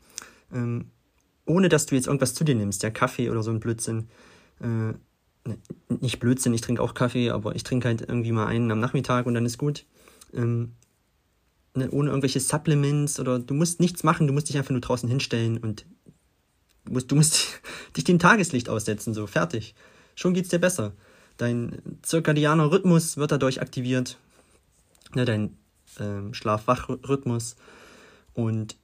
ähm, 0.53 0.91
ohne 1.45 1.69
dass 1.69 1.87
du 1.87 1.95
jetzt 1.95 2.07
irgendwas 2.07 2.35
zu 2.35 2.45
dir 2.45 2.55
nimmst, 2.55 2.83
ja, 2.83 2.91
Kaffee 2.91 3.31
oder 3.31 3.43
so 3.43 3.51
ein 3.51 3.61
Blödsinn. 3.61 4.09
Äh, 4.61 4.67
ne, 4.67 5.59
nicht 6.01 6.21
Blödsinn, 6.21 6.55
ich 6.55 6.61
trinke 6.61 6.83
auch 6.83 6.95
Kaffee, 6.95 7.31
aber 7.31 7.55
ich 7.55 7.63
trinke 7.63 7.89
halt 7.89 8.03
irgendwie 8.03 8.33
mal 8.33 8.47
einen 8.47 8.71
am 8.71 8.81
Nachmittag 8.81 9.27
und 9.27 9.35
dann 9.35 9.47
ist 9.47 9.59
gut. 9.59 9.85
Ähm, 10.33 10.73
ne, 11.75 11.91
ohne 11.91 12.11
irgendwelche 12.11 12.41
Supplements 12.41 13.21
oder 13.21 13.39
du 13.39 13.55
musst 13.55 13.81
nichts 13.81 14.03
machen, 14.03 14.27
du 14.27 14.33
musst 14.33 14.49
dich 14.49 14.59
einfach 14.59 14.71
nur 14.71 14.81
draußen 14.81 15.09
hinstellen 15.09 15.59
und 15.59 15.87
musst, 16.89 17.11
du 17.11 17.17
musst 17.17 17.61
dich 17.97 18.05
dem 18.05 18.19
Tageslicht 18.19 18.69
aussetzen, 18.69 19.15
so 19.15 19.27
fertig. 19.27 19.75
Schon 20.15 20.35
geht's 20.35 20.49
dir 20.49 20.59
besser. 20.59 20.95
Dein 21.37 21.83
zirkadianer 22.03 22.71
Rhythmus 22.71 23.17
wird 23.17 23.33
dadurch 23.33 23.61
aktiviert, 23.61 24.19
ne, 25.15 25.25
dein 25.25 25.57
ähm, 26.01 26.33
Schlaf-Wach-Rhythmus 26.33 27.57
und 28.35 28.77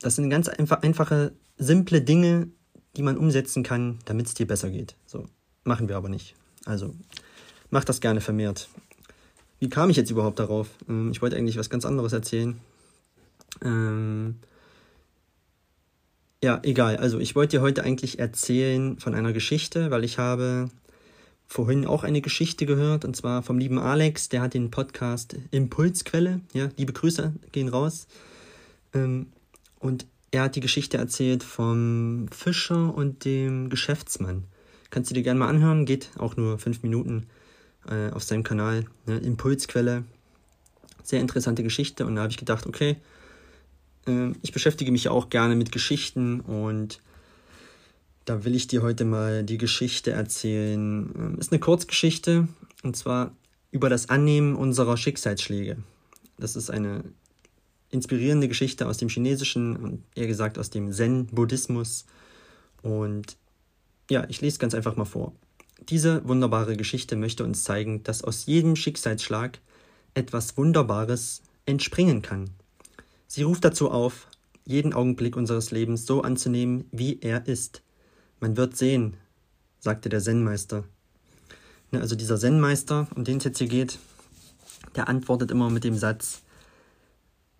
das 0.00 0.16
sind 0.16 0.30
ganz 0.30 0.48
einfach, 0.48 0.82
einfache, 0.82 1.32
simple 1.56 2.02
Dinge, 2.02 2.48
die 2.96 3.02
man 3.02 3.16
umsetzen 3.16 3.62
kann, 3.62 3.98
damit 4.04 4.26
es 4.26 4.34
dir 4.34 4.46
besser 4.46 4.70
geht. 4.70 4.96
So 5.06 5.26
machen 5.64 5.88
wir 5.88 5.96
aber 5.96 6.08
nicht. 6.08 6.34
Also 6.64 6.94
mach 7.70 7.84
das 7.84 8.00
gerne 8.00 8.20
vermehrt. 8.20 8.68
Wie 9.58 9.68
kam 9.68 9.90
ich 9.90 9.96
jetzt 9.96 10.10
überhaupt 10.10 10.38
darauf? 10.38 10.68
Ähm, 10.88 11.10
ich 11.10 11.22
wollte 11.22 11.36
eigentlich 11.36 11.58
was 11.58 11.70
ganz 11.70 11.84
anderes 11.84 12.12
erzählen. 12.12 12.60
Ähm 13.62 14.36
ja, 16.42 16.60
egal. 16.62 16.98
Also 16.98 17.18
ich 17.18 17.34
wollte 17.34 17.56
dir 17.56 17.62
heute 17.62 17.82
eigentlich 17.82 18.18
erzählen 18.18 18.98
von 18.98 19.14
einer 19.14 19.32
Geschichte, 19.32 19.90
weil 19.90 20.04
ich 20.04 20.18
habe 20.18 20.70
vorhin 21.46 21.86
auch 21.86 22.02
eine 22.02 22.20
Geschichte 22.20 22.66
gehört, 22.66 23.04
und 23.04 23.16
zwar 23.16 23.42
vom 23.42 23.58
lieben 23.58 23.78
Alex, 23.78 24.28
der 24.28 24.42
hat 24.42 24.54
den 24.54 24.70
Podcast 24.70 25.36
Impulsquelle. 25.50 26.40
Ja, 26.52 26.68
liebe 26.76 26.92
Grüße 26.92 27.32
gehen 27.52 27.68
raus. 27.68 28.06
Ähm, 28.92 29.28
und 29.78 30.06
er 30.30 30.42
hat 30.42 30.56
die 30.56 30.60
Geschichte 30.60 30.98
erzählt 30.98 31.42
vom 31.42 32.26
Fischer 32.30 32.94
und 32.94 33.24
dem 33.24 33.70
Geschäftsmann. 33.70 34.44
Kannst 34.90 35.10
du 35.10 35.14
dir 35.14 35.22
gerne 35.22 35.40
mal 35.40 35.48
anhören, 35.48 35.86
geht 35.86 36.10
auch 36.18 36.36
nur 36.36 36.58
fünf 36.58 36.82
Minuten 36.82 37.26
äh, 37.88 38.10
auf 38.10 38.22
seinem 38.22 38.42
Kanal. 38.42 38.84
Ne? 39.06 39.18
Impulsquelle. 39.18 40.04
Sehr 41.02 41.20
interessante 41.20 41.62
Geschichte. 41.62 42.06
Und 42.06 42.16
da 42.16 42.22
habe 42.22 42.32
ich 42.32 42.38
gedacht, 42.38 42.66
okay, 42.66 42.96
äh, 44.06 44.32
ich 44.42 44.52
beschäftige 44.52 44.90
mich 44.90 45.04
ja 45.04 45.10
auch 45.12 45.30
gerne 45.30 45.54
mit 45.54 45.72
Geschichten 45.72 46.40
und 46.40 47.00
da 48.26 48.44
will 48.44 48.54
ich 48.54 48.66
dir 48.66 48.82
heute 48.82 49.04
mal 49.04 49.44
die 49.44 49.56
Geschichte 49.56 50.10
erzählen. 50.10 51.10
Ähm, 51.16 51.38
ist 51.38 51.52
eine 51.52 51.60
Kurzgeschichte 51.60 52.46
und 52.82 52.96
zwar 52.96 53.34
über 53.70 53.88
das 53.88 54.10
Annehmen 54.10 54.54
unserer 54.54 54.96
Schicksalsschläge. 54.96 55.78
Das 56.36 56.56
ist 56.56 56.68
eine 56.68 57.04
inspirierende 57.90 58.48
Geschichte 58.48 58.86
aus 58.86 58.98
dem 58.98 59.08
Chinesischen 59.08 59.76
und 59.76 60.02
eher 60.14 60.26
gesagt 60.26 60.58
aus 60.58 60.70
dem 60.70 60.92
Zen-Buddhismus. 60.92 62.04
Und 62.82 63.36
ja, 64.10 64.26
ich 64.28 64.40
lese 64.40 64.58
ganz 64.58 64.74
einfach 64.74 64.96
mal 64.96 65.04
vor. 65.04 65.32
Diese 65.88 66.26
wunderbare 66.26 66.76
Geschichte 66.76 67.16
möchte 67.16 67.44
uns 67.44 67.62
zeigen, 67.64 68.02
dass 68.02 68.24
aus 68.24 68.46
jedem 68.46 68.76
Schicksalsschlag 68.76 69.60
etwas 70.14 70.56
Wunderbares 70.56 71.42
entspringen 71.64 72.22
kann. 72.22 72.50
Sie 73.28 73.42
ruft 73.42 73.64
dazu 73.64 73.90
auf, 73.90 74.26
jeden 74.64 74.94
Augenblick 74.94 75.36
unseres 75.36 75.70
Lebens 75.70 76.06
so 76.06 76.22
anzunehmen, 76.22 76.86
wie 76.90 77.20
er 77.20 77.46
ist 77.46 77.82
man 78.40 78.56
wird 78.56 78.76
sehen, 78.76 79.16
sagte 79.78 80.08
der 80.08 80.20
Zen-Meister. 80.20 80.84
Ne, 81.90 82.00
also 82.00 82.16
dieser 82.16 82.38
Zen-Meister, 82.38 83.06
um 83.14 83.24
den 83.24 83.38
es 83.38 83.44
jetzt 83.44 83.58
hier 83.58 83.68
geht, 83.68 83.98
der 84.94 85.08
antwortet 85.08 85.50
immer 85.50 85.70
mit 85.70 85.84
dem 85.84 85.96
Satz, 85.96 86.42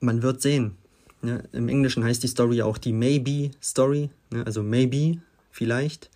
man 0.01 0.23
wird 0.23 0.43
sehen. 0.43 0.77
Ne, 1.23 1.45
Im 1.53 1.69
Englischen 1.69 2.05
heißt 2.05 2.23
die 2.23 2.29
Story 2.29 2.63
auch 2.63 2.79
die 2.79 2.93
Maybe-Story, 2.93 4.11
ne, 4.31 4.45
also 4.45 4.63
maybe, 4.63 5.21
vielleicht. 5.51 6.11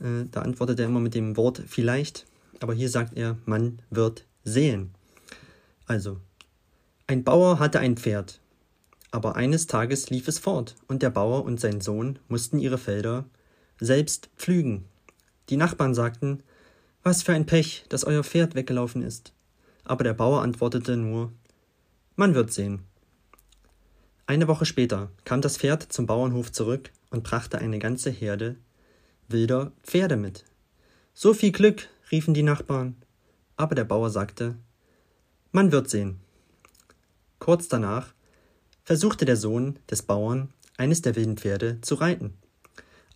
Äh, 0.00 0.26
da 0.30 0.42
antwortet 0.42 0.80
er 0.80 0.86
immer 0.86 1.00
mit 1.00 1.14
dem 1.14 1.36
Wort 1.36 1.62
vielleicht, 1.66 2.26
aber 2.60 2.74
hier 2.74 2.90
sagt 2.90 3.16
er, 3.16 3.36
man 3.46 3.80
wird 3.90 4.24
sehen. 4.44 4.90
Also, 5.86 6.18
ein 7.06 7.24
Bauer 7.24 7.58
hatte 7.58 7.80
ein 7.80 7.96
Pferd, 7.96 8.40
aber 9.10 9.36
eines 9.36 9.66
Tages 9.66 10.10
lief 10.10 10.28
es 10.28 10.38
fort, 10.38 10.76
und 10.86 11.02
der 11.02 11.10
Bauer 11.10 11.44
und 11.44 11.58
sein 11.58 11.80
Sohn 11.80 12.18
mussten 12.28 12.58
ihre 12.58 12.78
Felder 12.78 13.24
selbst 13.80 14.28
pflügen. 14.36 14.84
Die 15.48 15.56
Nachbarn 15.56 15.94
sagten, 15.94 16.42
was 17.02 17.22
für 17.22 17.32
ein 17.32 17.46
Pech, 17.46 17.84
dass 17.88 18.04
euer 18.04 18.24
Pferd 18.24 18.54
weggelaufen 18.54 19.02
ist. 19.02 19.32
Aber 19.84 20.04
der 20.04 20.14
Bauer 20.14 20.42
antwortete 20.42 20.96
nur, 20.96 21.32
man 22.16 22.34
wird 22.34 22.52
sehen. 22.52 22.80
Eine 24.26 24.48
Woche 24.48 24.66
später 24.66 25.10
kam 25.24 25.40
das 25.40 25.56
Pferd 25.56 25.90
zum 25.92 26.06
Bauernhof 26.06 26.52
zurück 26.52 26.90
und 27.10 27.24
brachte 27.24 27.58
eine 27.58 27.78
ganze 27.78 28.10
Herde 28.10 28.56
wilder 29.28 29.72
Pferde 29.82 30.16
mit. 30.16 30.44
So 31.14 31.34
viel 31.34 31.52
Glück, 31.52 31.88
riefen 32.10 32.34
die 32.34 32.42
Nachbarn. 32.42 32.96
Aber 33.56 33.74
der 33.74 33.84
Bauer 33.84 34.10
sagte, 34.10 34.56
man 35.52 35.72
wird 35.72 35.90
sehen. 35.90 36.20
Kurz 37.38 37.68
danach 37.68 38.14
versuchte 38.84 39.24
der 39.24 39.36
Sohn 39.36 39.78
des 39.90 40.02
Bauern, 40.02 40.48
eines 40.76 41.02
der 41.02 41.16
wilden 41.16 41.36
Pferde 41.36 41.80
zu 41.80 41.96
reiten 41.96 42.37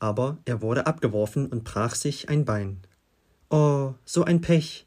aber 0.02 0.38
er 0.46 0.62
wurde 0.62 0.86
abgeworfen 0.86 1.46
und 1.46 1.62
brach 1.62 1.94
sich 1.94 2.28
ein 2.28 2.44
Bein. 2.44 2.80
Oh, 3.50 3.94
so 4.04 4.24
ein 4.24 4.40
Pech. 4.40 4.84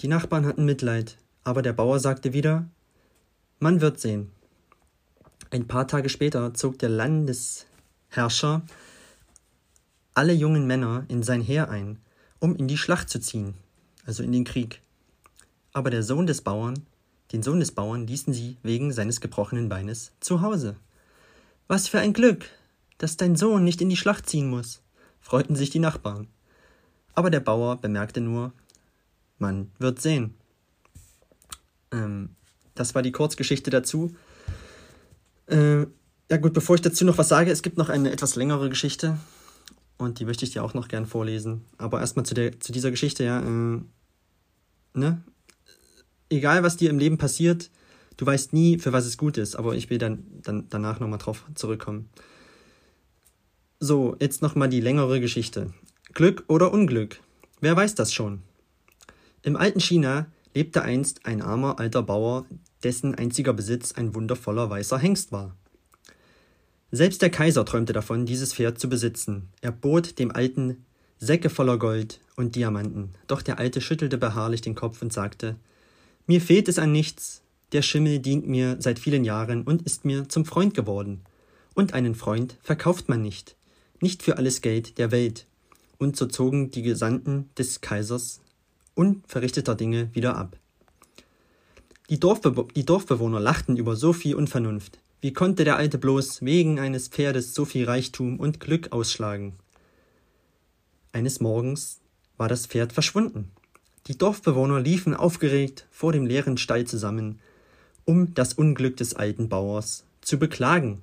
Die 0.00 0.06
Nachbarn 0.06 0.46
hatten 0.46 0.64
Mitleid, 0.64 1.18
aber 1.42 1.60
der 1.60 1.72
Bauer 1.72 1.98
sagte 1.98 2.32
wieder 2.32 2.68
Man 3.58 3.80
wird 3.80 3.98
sehen. 3.98 4.30
Ein 5.50 5.66
paar 5.66 5.88
Tage 5.88 6.08
später 6.08 6.54
zog 6.54 6.78
der 6.78 6.88
Landesherrscher 6.88 8.62
alle 10.14 10.32
jungen 10.34 10.68
Männer 10.68 11.04
in 11.08 11.24
sein 11.24 11.40
Heer 11.40 11.68
ein, 11.68 11.98
um 12.38 12.54
in 12.54 12.68
die 12.68 12.78
Schlacht 12.78 13.10
zu 13.10 13.18
ziehen, 13.18 13.54
also 14.06 14.22
in 14.22 14.30
den 14.30 14.44
Krieg. 14.44 14.82
Aber 15.72 15.90
der 15.90 16.04
Sohn 16.04 16.28
des 16.28 16.42
Bauern, 16.42 16.86
den 17.32 17.42
Sohn 17.42 17.58
des 17.58 17.72
Bauern 17.72 18.06
ließen 18.06 18.32
sie 18.32 18.56
wegen 18.62 18.92
seines 18.92 19.20
gebrochenen 19.20 19.68
Beines 19.68 20.12
zu 20.20 20.42
Hause. 20.42 20.76
Was 21.66 21.88
für 21.88 21.98
ein 21.98 22.12
Glück, 22.12 22.48
dass 22.98 23.16
dein 23.16 23.36
Sohn 23.36 23.64
nicht 23.64 23.80
in 23.80 23.88
die 23.88 23.96
Schlacht 23.96 24.28
ziehen 24.28 24.50
muss, 24.50 24.82
freuten 25.20 25.56
sich 25.56 25.70
die 25.70 25.78
Nachbarn. 25.78 26.28
Aber 27.14 27.30
der 27.30 27.40
Bauer 27.40 27.76
bemerkte 27.76 28.20
nur, 28.20 28.52
man 29.38 29.70
wird 29.78 30.00
sehen. 30.00 30.34
Ähm, 31.92 32.30
das 32.74 32.94
war 32.94 33.02
die 33.02 33.12
Kurzgeschichte 33.12 33.70
dazu. 33.70 34.14
Äh, 35.46 35.86
ja 36.30 36.36
gut, 36.36 36.52
bevor 36.52 36.74
ich 36.74 36.82
dazu 36.82 37.04
noch 37.04 37.18
was 37.18 37.28
sage, 37.28 37.50
es 37.50 37.62
gibt 37.62 37.78
noch 37.78 37.88
eine 37.88 38.12
etwas 38.12 38.36
längere 38.36 38.68
Geschichte 38.68 39.18
und 39.96 40.20
die 40.20 40.24
möchte 40.24 40.44
ich 40.44 40.52
dir 40.52 40.62
auch 40.62 40.74
noch 40.74 40.88
gern 40.88 41.06
vorlesen. 41.06 41.64
Aber 41.78 42.00
erstmal 42.00 42.26
zu, 42.26 42.34
zu 42.58 42.72
dieser 42.72 42.90
Geschichte, 42.90 43.24
ja. 43.24 43.40
Äh, 43.40 43.80
ne? 44.94 45.22
Egal, 46.30 46.62
was 46.62 46.76
dir 46.76 46.90
im 46.90 46.98
Leben 46.98 47.18
passiert, 47.18 47.70
du 48.16 48.26
weißt 48.26 48.52
nie, 48.52 48.78
für 48.78 48.92
was 48.92 49.06
es 49.06 49.16
gut 49.16 49.38
ist, 49.38 49.56
aber 49.56 49.74
ich 49.74 49.88
will 49.88 49.98
dann, 49.98 50.24
dann 50.42 50.66
danach 50.68 51.00
nochmal 51.00 51.18
drauf 51.18 51.44
zurückkommen. 51.54 52.10
So, 53.80 54.16
jetzt 54.18 54.42
nochmal 54.42 54.68
die 54.68 54.80
längere 54.80 55.20
Geschichte. 55.20 55.72
Glück 56.12 56.42
oder 56.48 56.72
Unglück? 56.72 57.20
Wer 57.60 57.76
weiß 57.76 57.94
das 57.94 58.12
schon? 58.12 58.42
Im 59.42 59.54
alten 59.54 59.78
China 59.78 60.26
lebte 60.52 60.82
einst 60.82 61.26
ein 61.26 61.40
armer 61.40 61.78
alter 61.78 62.02
Bauer, 62.02 62.44
dessen 62.82 63.14
einziger 63.14 63.52
Besitz 63.52 63.92
ein 63.92 64.16
wundervoller 64.16 64.68
weißer 64.68 64.98
Hengst 64.98 65.30
war. 65.30 65.54
Selbst 66.90 67.22
der 67.22 67.30
Kaiser 67.30 67.64
träumte 67.64 67.92
davon, 67.92 68.26
dieses 68.26 68.52
Pferd 68.52 68.80
zu 68.80 68.88
besitzen. 68.88 69.50
Er 69.60 69.70
bot 69.70 70.18
dem 70.18 70.32
Alten 70.32 70.84
Säcke 71.20 71.48
voller 71.48 71.78
Gold 71.78 72.20
und 72.34 72.56
Diamanten, 72.56 73.10
doch 73.28 73.42
der 73.42 73.60
Alte 73.60 73.80
schüttelte 73.80 74.18
beharrlich 74.18 74.60
den 74.60 74.74
Kopf 74.74 75.02
und 75.02 75.12
sagte 75.12 75.54
Mir 76.26 76.40
fehlt 76.40 76.66
es 76.66 76.80
an 76.80 76.90
nichts, 76.90 77.42
der 77.70 77.82
Schimmel 77.82 78.18
dient 78.18 78.48
mir 78.48 78.74
seit 78.80 78.98
vielen 78.98 79.22
Jahren 79.24 79.62
und 79.62 79.82
ist 79.82 80.04
mir 80.04 80.28
zum 80.28 80.44
Freund 80.44 80.74
geworden. 80.74 81.20
Und 81.74 81.94
einen 81.94 82.16
Freund 82.16 82.56
verkauft 82.60 83.08
man 83.08 83.22
nicht 83.22 83.54
nicht 84.02 84.22
für 84.22 84.36
alles 84.36 84.60
Geld 84.60 84.98
der 84.98 85.10
Welt. 85.10 85.46
Und 85.98 86.16
so 86.16 86.26
zogen 86.26 86.70
die 86.70 86.82
Gesandten 86.82 87.50
des 87.58 87.80
Kaisers 87.80 88.40
unverrichteter 88.94 89.74
Dinge 89.74 90.10
wieder 90.14 90.36
ab. 90.36 90.56
Die, 92.10 92.18
Dorfbe 92.18 92.66
die 92.74 92.84
Dorfbewohner 92.84 93.40
lachten 93.40 93.76
über 93.76 93.96
so 93.96 94.12
viel 94.12 94.34
Unvernunft. 94.34 94.98
Wie 95.20 95.32
konnte 95.32 95.64
der 95.64 95.76
Alte 95.76 95.98
bloß 95.98 96.42
wegen 96.42 96.78
eines 96.78 97.08
Pferdes 97.08 97.54
so 97.54 97.64
viel 97.64 97.84
Reichtum 97.84 98.40
und 98.40 98.60
Glück 98.60 98.92
ausschlagen? 98.92 99.54
Eines 101.12 101.40
Morgens 101.40 102.00
war 102.36 102.48
das 102.48 102.66
Pferd 102.66 102.92
verschwunden. 102.92 103.50
Die 104.06 104.16
Dorfbewohner 104.16 104.80
liefen 104.80 105.14
aufgeregt 105.14 105.86
vor 105.90 106.12
dem 106.12 106.24
leeren 106.24 106.56
Stall 106.56 106.86
zusammen, 106.86 107.40
um 108.04 108.32
das 108.34 108.54
Unglück 108.54 108.96
des 108.96 109.14
alten 109.14 109.48
Bauers 109.48 110.04
zu 110.22 110.38
beklagen. 110.38 111.02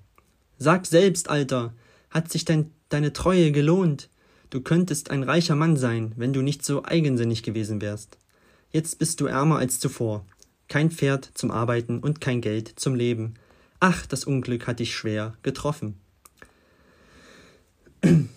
Sag 0.57 0.85
selbst, 0.85 1.29
Alter, 1.29 1.73
hat 2.09 2.31
sich 2.31 2.45
dein 2.45 2.71
deine 2.89 3.13
Treue 3.13 3.51
gelohnt. 3.51 4.10
Du 4.50 4.62
könntest 4.62 5.10
ein 5.12 5.24
reicher 5.24 5.56
Mann 5.56 5.77
sein, 5.77 6.13
wenn 6.15 6.34
du 6.34 6.42
nicht 6.42 6.63
so 6.63 6.86
eigensinnig 6.86 7.44
gewesen 7.44 7.82
wärst. 7.82 8.18
Jetzt 8.72 9.00
bist 9.00 9.22
du 9.22 9.25
ärmer 9.25 9.58
als 9.58 9.80
zuvor. 9.80 10.25
Kein 10.68 10.92
Pferd 10.92 11.30
zum 11.34 11.51
Arbeiten 11.51 12.00
und 12.00 12.22
kein 12.22 12.42
Geld 12.42 12.74
zum 12.75 12.96
Leben. 12.96 13.36
Ach, 13.80 14.06
das 14.06 14.25
Unglück 14.25 14.68
hat 14.68 14.80
dich 14.80 14.96
schwer 14.96 15.36
getroffen. 15.44 16.00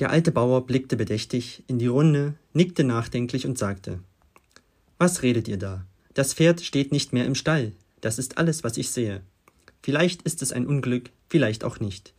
Der 0.00 0.10
alte 0.10 0.32
Bauer 0.32 0.66
blickte 0.66 0.96
bedächtig 0.96 1.62
in 1.66 1.78
die 1.78 1.86
Runde, 1.86 2.34
nickte 2.52 2.82
nachdenklich 2.82 3.46
und 3.46 3.58
sagte 3.58 4.00
Was 4.98 5.22
redet 5.22 5.48
ihr 5.48 5.58
da? 5.58 5.84
Das 6.14 6.34
Pferd 6.34 6.60
steht 6.62 6.92
nicht 6.92 7.12
mehr 7.12 7.26
im 7.26 7.34
Stall. 7.34 7.72
Das 8.00 8.18
ist 8.18 8.38
alles, 8.38 8.64
was 8.64 8.76
ich 8.76 8.90
sehe. 8.90 9.22
Vielleicht 9.82 10.22
ist 10.22 10.42
es 10.42 10.52
ein 10.52 10.66
Unglück, 10.66 11.10
vielleicht 11.28 11.62
auch 11.62 11.78
nicht. 11.78 12.13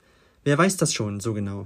Wer 0.46 0.60
weiß 0.60 0.78
das 0.78 0.94
schon 0.94 1.20
so 1.20 1.34
genau? 1.34 1.66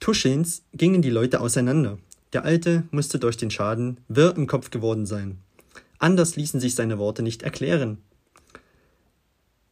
Tuschins 0.00 0.62
gingen 0.72 1.02
die 1.02 1.10
Leute 1.10 1.40
auseinander. 1.40 1.98
Der 2.32 2.46
Alte 2.46 2.84
musste 2.90 3.18
durch 3.18 3.36
den 3.36 3.50
Schaden 3.50 4.00
wirr 4.08 4.34
im 4.34 4.46
Kopf 4.46 4.70
geworden 4.70 5.04
sein. 5.04 5.38
Anders 5.98 6.36
ließen 6.36 6.58
sich 6.58 6.74
seine 6.74 6.96
Worte 6.98 7.22
nicht 7.22 7.42
erklären. 7.42 7.98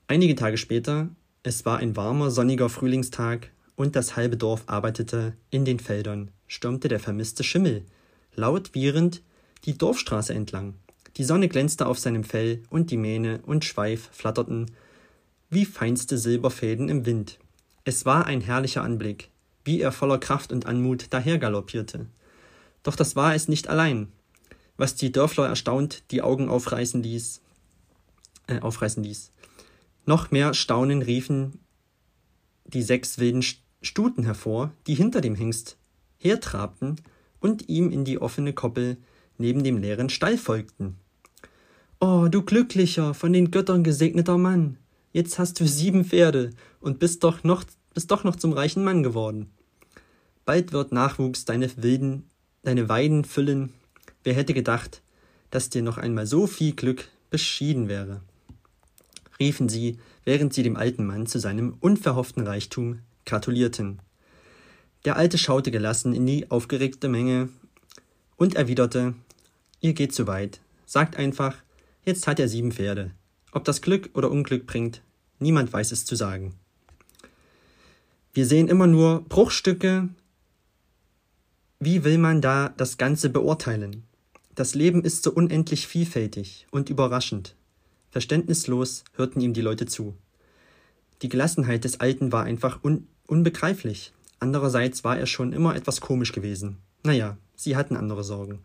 Einige 0.06 0.34
Tage 0.34 0.58
später, 0.58 1.08
es 1.42 1.64
war 1.64 1.78
ein 1.78 1.96
warmer, 1.96 2.30
sonniger 2.30 2.68
Frühlingstag 2.68 3.50
und 3.74 3.96
das 3.96 4.14
halbe 4.14 4.36
Dorf 4.36 4.64
arbeitete 4.66 5.32
in 5.48 5.64
den 5.64 5.80
Feldern, 5.80 6.30
stürmte 6.46 6.88
der 6.88 7.00
vermisste 7.00 7.42
Schimmel, 7.42 7.86
laut 8.34 8.74
wiehernd, 8.74 9.22
die 9.64 9.78
Dorfstraße 9.78 10.34
entlang. 10.34 10.74
Die 11.16 11.24
Sonne 11.24 11.48
glänzte 11.48 11.86
auf 11.86 11.98
seinem 11.98 12.22
Fell 12.22 12.62
und 12.68 12.90
die 12.90 12.98
Mähne 12.98 13.40
und 13.46 13.64
Schweif 13.64 14.10
flatterten 14.12 14.66
wie 15.54 15.64
feinste 15.64 16.18
Silberfäden 16.18 16.88
im 16.88 17.06
Wind. 17.06 17.38
Es 17.84 18.04
war 18.04 18.26
ein 18.26 18.40
herrlicher 18.40 18.82
Anblick, 18.82 19.30
wie 19.64 19.80
er 19.80 19.92
voller 19.92 20.18
Kraft 20.18 20.52
und 20.52 20.66
Anmut 20.66 21.12
dahergaloppierte. 21.12 22.06
Doch 22.82 22.96
das 22.96 23.16
war 23.16 23.34
es 23.34 23.48
nicht 23.48 23.68
allein, 23.68 24.08
was 24.76 24.96
die 24.96 25.12
Dörfler 25.12 25.46
erstaunt 25.46 26.10
die 26.10 26.22
Augen 26.22 26.48
aufreißen 26.48 27.02
ließ, 27.02 27.40
äh, 28.48 28.60
aufreißen 28.60 29.02
ließ. 29.02 29.32
Noch 30.06 30.30
mehr 30.30 30.54
Staunen 30.54 31.02
riefen 31.02 31.60
die 32.66 32.82
sechs 32.82 33.18
wilden 33.18 33.44
Stuten 33.82 34.24
hervor, 34.24 34.72
die 34.86 34.94
hinter 34.94 35.20
dem 35.20 35.34
Hengst 35.34 35.76
hertrabten 36.18 36.96
und 37.40 37.68
ihm 37.68 37.90
in 37.90 38.04
die 38.04 38.20
offene 38.20 38.52
Koppel 38.52 38.96
neben 39.38 39.62
dem 39.62 39.78
leeren 39.78 40.08
Stall 40.08 40.38
folgten. 40.38 40.96
Oh, 42.00 42.28
du 42.30 42.42
glücklicher, 42.42 43.14
von 43.14 43.32
den 43.32 43.50
Göttern 43.50 43.84
gesegneter 43.84 44.38
Mann, 44.38 44.78
jetzt 45.14 45.38
hast 45.38 45.58
du 45.58 45.66
sieben 45.66 46.04
Pferde 46.04 46.50
und 46.80 46.98
bist 46.98 47.24
doch 47.24 47.42
noch, 47.42 47.64
bist 47.94 48.10
doch 48.10 48.24
noch 48.24 48.36
zum 48.36 48.52
reichen 48.52 48.84
Mann 48.84 49.02
geworden. 49.02 49.50
Bald 50.44 50.74
wird 50.74 50.92
Nachwuchs 50.92 51.46
deine 51.46 51.70
wilden 51.82 52.28
deine 52.64 52.88
Weiden 52.88 53.24
füllen. 53.24 53.72
Wer 54.24 54.34
hätte 54.34 54.54
gedacht, 54.54 55.02
dass 55.50 55.70
dir 55.70 55.82
noch 55.82 55.98
einmal 55.98 56.26
so 56.26 56.46
viel 56.46 56.74
Glück 56.74 57.08
beschieden 57.30 57.88
wäre? 57.88 58.20
riefen 59.40 59.68
sie, 59.68 59.98
während 60.24 60.54
sie 60.54 60.62
dem 60.62 60.76
alten 60.76 61.04
Mann 61.04 61.26
zu 61.26 61.40
seinem 61.40 61.76
unverhofften 61.80 62.46
Reichtum 62.46 63.00
gratulierten. 63.26 63.98
Der 65.04 65.16
Alte 65.16 65.38
schaute 65.38 65.70
gelassen 65.70 66.14
in 66.14 66.24
die 66.24 66.50
aufgeregte 66.50 67.08
Menge 67.08 67.48
und 68.36 68.54
erwiderte 68.54 69.14
Ihr 69.80 69.92
geht 69.92 70.14
zu 70.14 70.26
weit. 70.26 70.60
Sagt 70.86 71.16
einfach, 71.16 71.56
jetzt 72.04 72.26
hat 72.26 72.40
er 72.40 72.48
sieben 72.48 72.72
Pferde. 72.72 73.10
Ob 73.54 73.64
das 73.64 73.80
Glück 73.80 74.10
oder 74.12 74.30
Unglück 74.30 74.66
bringt, 74.66 75.00
niemand 75.38 75.72
weiß 75.72 75.92
es 75.92 76.04
zu 76.04 76.14
sagen. 76.14 76.54
Wir 78.34 78.46
sehen 78.46 78.68
immer 78.68 78.86
nur 78.86 79.22
Bruchstücke 79.22 80.10
wie 81.86 82.02
will 82.02 82.16
man 82.16 82.40
da 82.40 82.70
das 82.78 82.96
Ganze 82.96 83.28
beurteilen? 83.28 84.04
Das 84.54 84.74
Leben 84.74 85.02
ist 85.04 85.22
so 85.22 85.30
unendlich 85.30 85.86
vielfältig 85.86 86.66
und 86.70 86.88
überraschend. 86.88 87.56
Verständnislos 88.10 89.04
hörten 89.12 89.42
ihm 89.42 89.52
die 89.52 89.60
Leute 89.60 89.84
zu. 89.84 90.14
Die 91.20 91.28
Gelassenheit 91.28 91.84
des 91.84 92.00
Alten 92.00 92.32
war 92.32 92.44
einfach 92.44 92.82
un 92.82 93.06
unbegreiflich. 93.26 94.14
Andererseits 94.40 95.04
war 95.04 95.18
er 95.18 95.26
schon 95.26 95.52
immer 95.52 95.76
etwas 95.76 96.00
komisch 96.00 96.32
gewesen. 96.32 96.78
Naja, 97.02 97.36
sie 97.54 97.76
hatten 97.76 97.96
andere 97.96 98.24
Sorgen. 98.24 98.60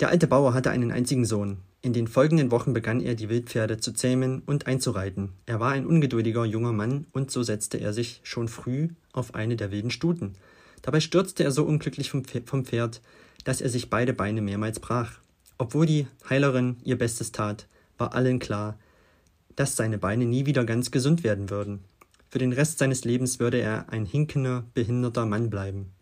Der 0.00 0.08
alte 0.08 0.26
Bauer 0.26 0.54
hatte 0.54 0.70
einen 0.70 0.92
einzigen 0.92 1.26
Sohn. 1.26 1.58
In 1.86 1.92
den 1.92 2.08
folgenden 2.08 2.50
Wochen 2.50 2.72
begann 2.72 3.00
er, 3.00 3.14
die 3.14 3.28
Wildpferde 3.28 3.78
zu 3.78 3.92
zähmen 3.92 4.42
und 4.44 4.66
einzureiten. 4.66 5.28
Er 5.46 5.60
war 5.60 5.70
ein 5.70 5.86
ungeduldiger 5.86 6.44
junger 6.44 6.72
Mann 6.72 7.06
und 7.12 7.30
so 7.30 7.44
setzte 7.44 7.78
er 7.78 7.92
sich 7.92 8.18
schon 8.24 8.48
früh 8.48 8.88
auf 9.12 9.36
eine 9.36 9.54
der 9.54 9.70
wilden 9.70 9.92
Stuten. 9.92 10.34
Dabei 10.82 10.98
stürzte 10.98 11.44
er 11.44 11.52
so 11.52 11.62
unglücklich 11.62 12.10
vom 12.10 12.24
Pferd, 12.24 13.00
dass 13.44 13.60
er 13.60 13.68
sich 13.68 13.88
beide 13.88 14.14
Beine 14.14 14.42
mehrmals 14.42 14.80
brach. 14.80 15.20
Obwohl 15.58 15.86
die 15.86 16.08
Heilerin 16.28 16.74
ihr 16.82 16.98
Bestes 16.98 17.30
tat, 17.30 17.68
war 17.98 18.14
allen 18.14 18.40
klar, 18.40 18.76
dass 19.54 19.76
seine 19.76 19.96
Beine 19.96 20.24
nie 20.24 20.44
wieder 20.44 20.64
ganz 20.64 20.90
gesund 20.90 21.22
werden 21.22 21.50
würden. 21.50 21.84
Für 22.30 22.40
den 22.40 22.52
Rest 22.52 22.78
seines 22.80 23.04
Lebens 23.04 23.38
würde 23.38 23.58
er 23.58 23.90
ein 23.90 24.06
hinkender, 24.06 24.64
behinderter 24.74 25.24
Mann 25.24 25.50
bleiben. 25.50 25.92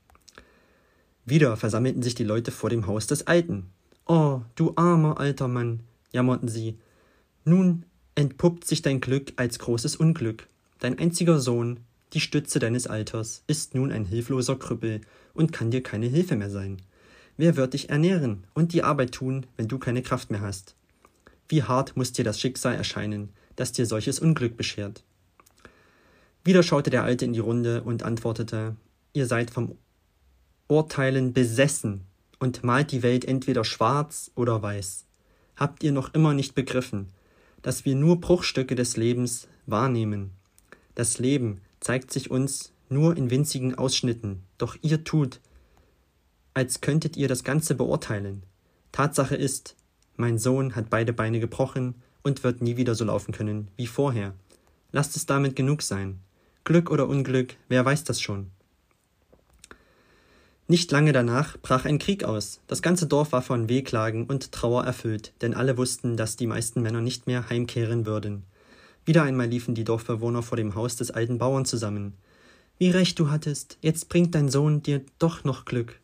Wieder 1.26 1.58
versammelten 1.58 2.02
sich 2.02 2.14
die 2.14 2.24
Leute 2.24 2.52
vor 2.52 2.70
dem 2.70 2.86
Haus 2.86 3.06
des 3.06 3.26
Alten. 3.26 3.66
Oh, 4.06 4.42
du 4.54 4.74
armer 4.76 5.18
alter 5.18 5.48
Mann, 5.48 5.80
jammerten 6.12 6.48
sie. 6.48 6.78
Nun 7.44 7.84
entpuppt 8.14 8.66
sich 8.66 8.82
dein 8.82 9.00
Glück 9.00 9.32
als 9.36 9.58
großes 9.58 9.96
Unglück. 9.96 10.46
Dein 10.78 10.98
einziger 10.98 11.40
Sohn, 11.40 11.80
die 12.12 12.20
Stütze 12.20 12.58
deines 12.58 12.86
Alters 12.86 13.42
ist 13.46 13.74
nun 13.74 13.90
ein 13.90 14.04
hilfloser 14.04 14.56
Krüppel 14.56 15.00
und 15.32 15.52
kann 15.52 15.70
dir 15.70 15.82
keine 15.82 16.06
Hilfe 16.06 16.36
mehr 16.36 16.50
sein. 16.50 16.82
Wer 17.38 17.56
wird 17.56 17.72
dich 17.72 17.88
ernähren 17.88 18.44
und 18.52 18.74
die 18.74 18.82
Arbeit 18.82 19.12
tun, 19.12 19.46
wenn 19.56 19.68
du 19.68 19.78
keine 19.78 20.02
Kraft 20.02 20.30
mehr 20.30 20.42
hast? 20.42 20.76
Wie 21.48 21.62
hart 21.62 21.96
muss 21.96 22.12
dir 22.12 22.24
das 22.24 22.38
Schicksal 22.38 22.74
erscheinen, 22.74 23.30
das 23.56 23.72
dir 23.72 23.86
solches 23.86 24.20
Unglück 24.20 24.56
beschert? 24.56 25.02
Wieder 26.44 26.62
schaute 26.62 26.90
der 26.90 27.04
Alte 27.04 27.24
in 27.24 27.32
die 27.32 27.40
Runde 27.40 27.82
und 27.82 28.02
antwortete 28.02 28.76
Ihr 29.14 29.26
seid 29.26 29.50
vom 29.50 29.78
Urteilen 30.68 31.32
besessen 31.32 32.02
und 32.44 32.62
malt 32.62 32.92
die 32.92 33.02
Welt 33.02 33.24
entweder 33.24 33.64
schwarz 33.64 34.30
oder 34.34 34.60
weiß. 34.60 35.06
Habt 35.56 35.82
ihr 35.82 35.92
noch 35.92 36.12
immer 36.12 36.34
nicht 36.34 36.54
begriffen, 36.54 37.08
dass 37.62 37.86
wir 37.86 37.94
nur 37.94 38.20
Bruchstücke 38.20 38.74
des 38.74 38.98
Lebens 38.98 39.48
wahrnehmen? 39.64 40.30
Das 40.94 41.18
Leben 41.18 41.62
zeigt 41.80 42.12
sich 42.12 42.30
uns 42.30 42.74
nur 42.90 43.16
in 43.16 43.30
winzigen 43.30 43.76
Ausschnitten, 43.76 44.42
doch 44.58 44.76
ihr 44.82 45.04
tut, 45.04 45.40
als 46.52 46.82
könntet 46.82 47.16
ihr 47.16 47.28
das 47.28 47.44
Ganze 47.44 47.74
beurteilen. 47.76 48.42
Tatsache 48.92 49.36
ist, 49.36 49.74
mein 50.16 50.36
Sohn 50.36 50.76
hat 50.76 50.90
beide 50.90 51.14
Beine 51.14 51.40
gebrochen 51.40 51.94
und 52.22 52.44
wird 52.44 52.60
nie 52.60 52.76
wieder 52.76 52.94
so 52.94 53.06
laufen 53.06 53.32
können 53.32 53.68
wie 53.78 53.86
vorher. 53.86 54.34
Lasst 54.92 55.16
es 55.16 55.24
damit 55.24 55.56
genug 55.56 55.80
sein. 55.80 56.20
Glück 56.64 56.90
oder 56.90 57.08
Unglück, 57.08 57.56
wer 57.68 57.86
weiß 57.86 58.04
das 58.04 58.20
schon. 58.20 58.50
Nicht 60.66 60.90
lange 60.90 61.12
danach 61.12 61.58
brach 61.60 61.84
ein 61.84 61.98
Krieg 61.98 62.24
aus. 62.24 62.60
Das 62.68 62.80
ganze 62.80 63.06
Dorf 63.06 63.32
war 63.32 63.42
von 63.42 63.68
Wehklagen 63.68 64.24
und 64.24 64.50
Trauer 64.50 64.84
erfüllt, 64.84 65.34
denn 65.42 65.52
alle 65.52 65.76
wussten, 65.76 66.16
dass 66.16 66.36
die 66.36 66.46
meisten 66.46 66.80
Männer 66.80 67.02
nicht 67.02 67.26
mehr 67.26 67.50
heimkehren 67.50 68.06
würden. 68.06 68.44
Wieder 69.04 69.24
einmal 69.24 69.46
liefen 69.46 69.74
die 69.74 69.84
Dorfbewohner 69.84 70.42
vor 70.42 70.56
dem 70.56 70.74
Haus 70.74 70.96
des 70.96 71.10
alten 71.10 71.36
Bauern 71.36 71.66
zusammen. 71.66 72.14
Wie 72.78 72.88
recht 72.88 73.18
du 73.18 73.30
hattest, 73.30 73.76
jetzt 73.82 74.08
bringt 74.08 74.34
dein 74.34 74.48
Sohn 74.48 74.82
dir 74.82 75.02
doch 75.18 75.44
noch 75.44 75.66
Glück. 75.66 76.00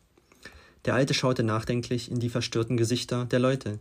Der 0.85 0.93
Alte 0.93 1.15
schaute 1.15 1.43
nachdenklich 1.43 2.11
in 2.11 2.19
die 2.19 2.29
verstörten 2.29 2.77
Gesichter 2.77 3.25
der 3.25 3.39
Leute. 3.39 3.79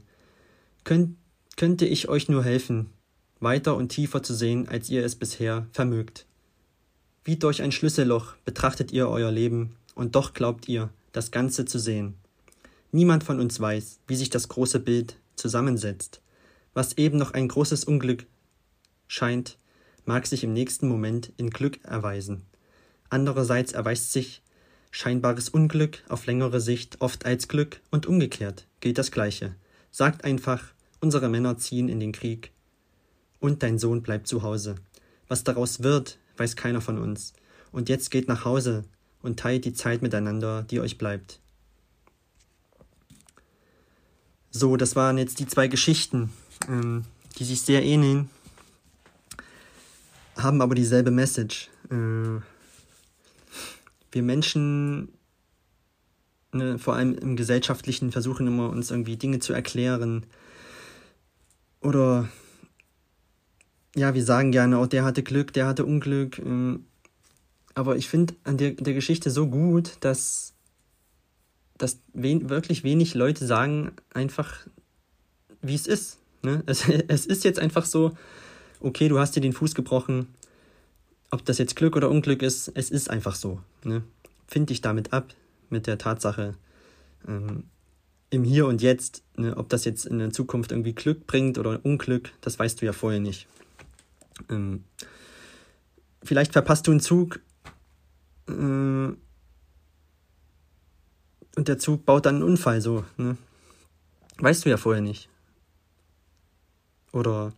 Könnt, 0.84 1.16
könnte 1.56 1.84
ich 1.84 2.08
euch 2.08 2.30
nur 2.30 2.42
helfen, 2.42 2.90
weiter 3.38 3.76
und 3.76 3.90
tiefer 3.90 4.22
zu 4.22 4.34
sehen, 4.34 4.66
als 4.68 4.88
ihr 4.88 5.04
es 5.04 5.14
bisher 5.14 5.66
vermögt. 5.72 6.24
Wie 7.22 7.36
durch 7.36 7.60
ein 7.60 7.72
Schlüsselloch 7.72 8.34
betrachtet 8.46 8.92
ihr 8.92 9.08
euer 9.08 9.30
Leben, 9.30 9.76
und 9.94 10.14
doch 10.14 10.32
glaubt 10.32 10.68
ihr, 10.68 10.90
das 11.12 11.30
Ganze 11.30 11.64
zu 11.64 11.78
sehen. 11.78 12.14
Niemand 12.92 13.24
von 13.24 13.40
uns 13.40 13.60
weiß, 13.60 14.00
wie 14.06 14.16
sich 14.16 14.30
das 14.30 14.48
große 14.48 14.80
Bild 14.80 15.16
zusammensetzt. 15.36 16.20
Was 16.74 16.98
eben 16.98 17.18
noch 17.18 17.32
ein 17.32 17.48
großes 17.48 17.84
Unglück 17.84 18.26
scheint, 19.08 19.58
mag 20.04 20.26
sich 20.26 20.44
im 20.44 20.52
nächsten 20.52 20.88
Moment 20.88 21.32
in 21.36 21.50
Glück 21.50 21.84
erweisen. 21.84 22.42
Andererseits 23.08 23.72
erweist 23.72 24.12
sich 24.12 24.42
scheinbares 24.90 25.48
Unglück 25.48 26.02
auf 26.08 26.26
längere 26.26 26.60
Sicht 26.60 27.00
oft 27.00 27.26
als 27.26 27.48
Glück 27.48 27.80
und 27.90 28.06
umgekehrt 28.06 28.66
gilt 28.80 28.98
das 28.98 29.10
Gleiche. 29.10 29.54
Sagt 29.90 30.24
einfach, 30.24 30.62
unsere 31.00 31.28
Männer 31.28 31.58
ziehen 31.58 31.88
in 31.88 32.00
den 32.00 32.12
Krieg 32.12 32.52
und 33.40 33.62
dein 33.62 33.78
Sohn 33.78 34.02
bleibt 34.02 34.26
zu 34.26 34.42
Hause. 34.42 34.76
Was 35.28 35.44
daraus 35.44 35.82
wird, 35.82 36.18
weiß 36.36 36.56
keiner 36.56 36.80
von 36.80 36.98
uns. 36.98 37.32
Und 37.72 37.88
jetzt 37.88 38.10
geht 38.10 38.28
nach 38.28 38.44
Hause 38.44 38.84
und 39.22 39.38
teilt 39.38 39.64
die 39.64 39.74
Zeit 39.74 40.02
miteinander, 40.02 40.62
die 40.62 40.80
euch 40.80 40.98
bleibt. 40.98 41.40
So, 44.50 44.76
das 44.76 44.96
waren 44.96 45.18
jetzt 45.18 45.38
die 45.38 45.46
zwei 45.46 45.68
Geschichten, 45.68 46.30
ähm, 46.68 47.04
die 47.38 47.44
sich 47.44 47.62
sehr 47.62 47.84
ähneln 47.84 48.28
haben 50.42 50.62
aber 50.62 50.74
dieselbe 50.74 51.10
Message. 51.10 51.68
Äh, 51.90 52.40
wir 54.12 54.22
Menschen, 54.22 55.08
ne, 56.52 56.78
vor 56.78 56.94
allem 56.94 57.16
im 57.16 57.36
Gesellschaftlichen, 57.36 58.12
versuchen 58.12 58.46
immer 58.46 58.70
uns 58.70 58.90
irgendwie 58.90 59.16
Dinge 59.16 59.38
zu 59.38 59.52
erklären. 59.52 60.26
Oder 61.80 62.28
ja, 63.94 64.14
wir 64.14 64.24
sagen 64.24 64.52
gerne, 64.52 64.78
oh, 64.78 64.86
der 64.86 65.04
hatte 65.04 65.22
Glück, 65.22 65.52
der 65.52 65.66
hatte 65.66 65.84
Unglück. 65.84 66.38
Ähm, 66.38 66.86
aber 67.74 67.96
ich 67.96 68.08
finde 68.08 68.34
an 68.44 68.56
der, 68.56 68.72
der 68.72 68.94
Geschichte 68.94 69.30
so 69.30 69.46
gut, 69.46 69.92
dass 70.00 70.54
dass 71.80 71.98
wen, 72.12 72.50
wirklich 72.50 72.84
wenig 72.84 73.14
Leute 73.14 73.46
sagen 73.46 73.92
einfach, 74.12 74.66
wie 75.62 75.74
es 75.74 75.86
ist. 75.86 76.18
Ne? 76.42 76.62
Es, 76.66 76.88
es 76.88 77.26
ist 77.26 77.44
jetzt 77.44 77.58
einfach 77.58 77.84
so, 77.84 78.12
okay, 78.80 79.08
du 79.08 79.18
hast 79.18 79.34
dir 79.34 79.40
den 79.40 79.52
Fuß 79.52 79.74
gebrochen, 79.74 80.26
ob 81.30 81.44
das 81.44 81.58
jetzt 81.58 81.76
Glück 81.76 81.96
oder 81.96 82.10
Unglück 82.10 82.42
ist, 82.42 82.70
es 82.74 82.90
ist 82.90 83.08
einfach 83.08 83.34
so. 83.34 83.60
Ne? 83.84 84.02
Find 84.46 84.70
dich 84.70 84.80
damit 84.80 85.12
ab, 85.12 85.34
mit 85.68 85.86
der 85.86 85.98
Tatsache 85.98 86.54
ähm, 87.26 87.64
im 88.30 88.44
Hier 88.44 88.66
und 88.66 88.82
Jetzt. 88.82 89.22
Ne? 89.36 89.56
Ob 89.56 89.68
das 89.68 89.84
jetzt 89.84 90.06
in 90.06 90.18
der 90.18 90.30
Zukunft 90.30 90.72
irgendwie 90.72 90.92
Glück 90.92 91.26
bringt 91.26 91.58
oder 91.58 91.80
Unglück, 91.84 92.32
das 92.40 92.58
weißt 92.58 92.80
du 92.80 92.86
ja 92.86 92.92
vorher 92.92 93.20
nicht. 93.20 93.46
Ähm, 94.48 94.84
vielleicht 96.22 96.52
verpasst 96.52 96.86
du 96.86 96.90
einen 96.90 97.00
Zug 97.00 97.40
und 101.56 101.68
der 101.68 101.78
Zug 101.78 102.04
baut 102.04 102.26
dann 102.26 102.36
einen 102.36 102.44
Unfall 102.44 102.80
so. 102.80 103.04
Ne? 103.16 103.36
Weißt 104.38 104.64
du 104.64 104.70
ja 104.70 104.76
vorher 104.76 105.02
nicht. 105.02 105.28
Oder 107.12 107.52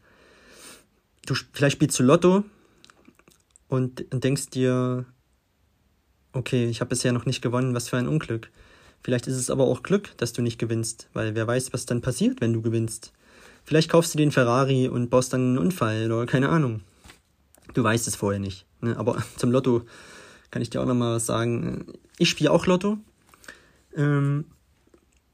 du 1.26 1.34
vielleicht 1.52 1.76
spielst 1.76 1.98
du 1.98 2.02
Lotto 2.02 2.44
und 3.68 4.04
denkst 4.12 4.50
dir, 4.50 5.04
okay, 6.32 6.66
ich 6.66 6.80
habe 6.80 6.90
bisher 6.90 7.12
noch 7.12 7.26
nicht 7.26 7.42
gewonnen, 7.42 7.74
was 7.74 7.88
für 7.88 7.98
ein 7.98 8.08
Unglück. 8.08 8.50
Vielleicht 9.04 9.26
ist 9.26 9.36
es 9.36 9.50
aber 9.50 9.64
auch 9.64 9.82
Glück, 9.82 10.16
dass 10.16 10.32
du 10.32 10.42
nicht 10.42 10.58
gewinnst, 10.58 11.08
weil 11.12 11.34
wer 11.34 11.46
weiß, 11.46 11.72
was 11.72 11.86
dann 11.86 12.00
passiert, 12.00 12.40
wenn 12.40 12.52
du 12.52 12.62
gewinnst. 12.62 13.12
Vielleicht 13.64 13.90
kaufst 13.90 14.14
du 14.14 14.18
den 14.18 14.32
Ferrari 14.32 14.88
und 14.88 15.10
baust 15.10 15.32
dann 15.32 15.40
einen 15.40 15.58
Unfall 15.58 16.10
oder 16.10 16.26
keine 16.26 16.48
Ahnung. 16.48 16.80
Du 17.74 17.82
weißt 17.82 18.06
es 18.08 18.16
vorher 18.16 18.40
nicht. 18.40 18.66
Ne? 18.80 18.96
Aber 18.96 19.22
zum 19.36 19.50
Lotto 19.50 19.84
kann 20.52 20.62
ich 20.62 20.70
dir 20.70 20.80
auch 20.80 20.86
nochmal 20.86 21.16
was 21.16 21.26
sagen. 21.26 21.86
Ich 22.18 22.30
spiele 22.30 22.52
auch 22.52 22.66
Lotto. 22.66 22.98
Ähm, 23.96 24.44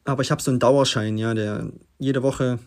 aber 0.05 0.23
ich 0.23 0.31
habe 0.31 0.41
so 0.41 0.51
einen 0.51 0.61
Dauerschein, 0.61 1.19
ja, 1.19 1.35
der 1.35 1.71
jede 1.99 2.23
Woche 2.23 2.59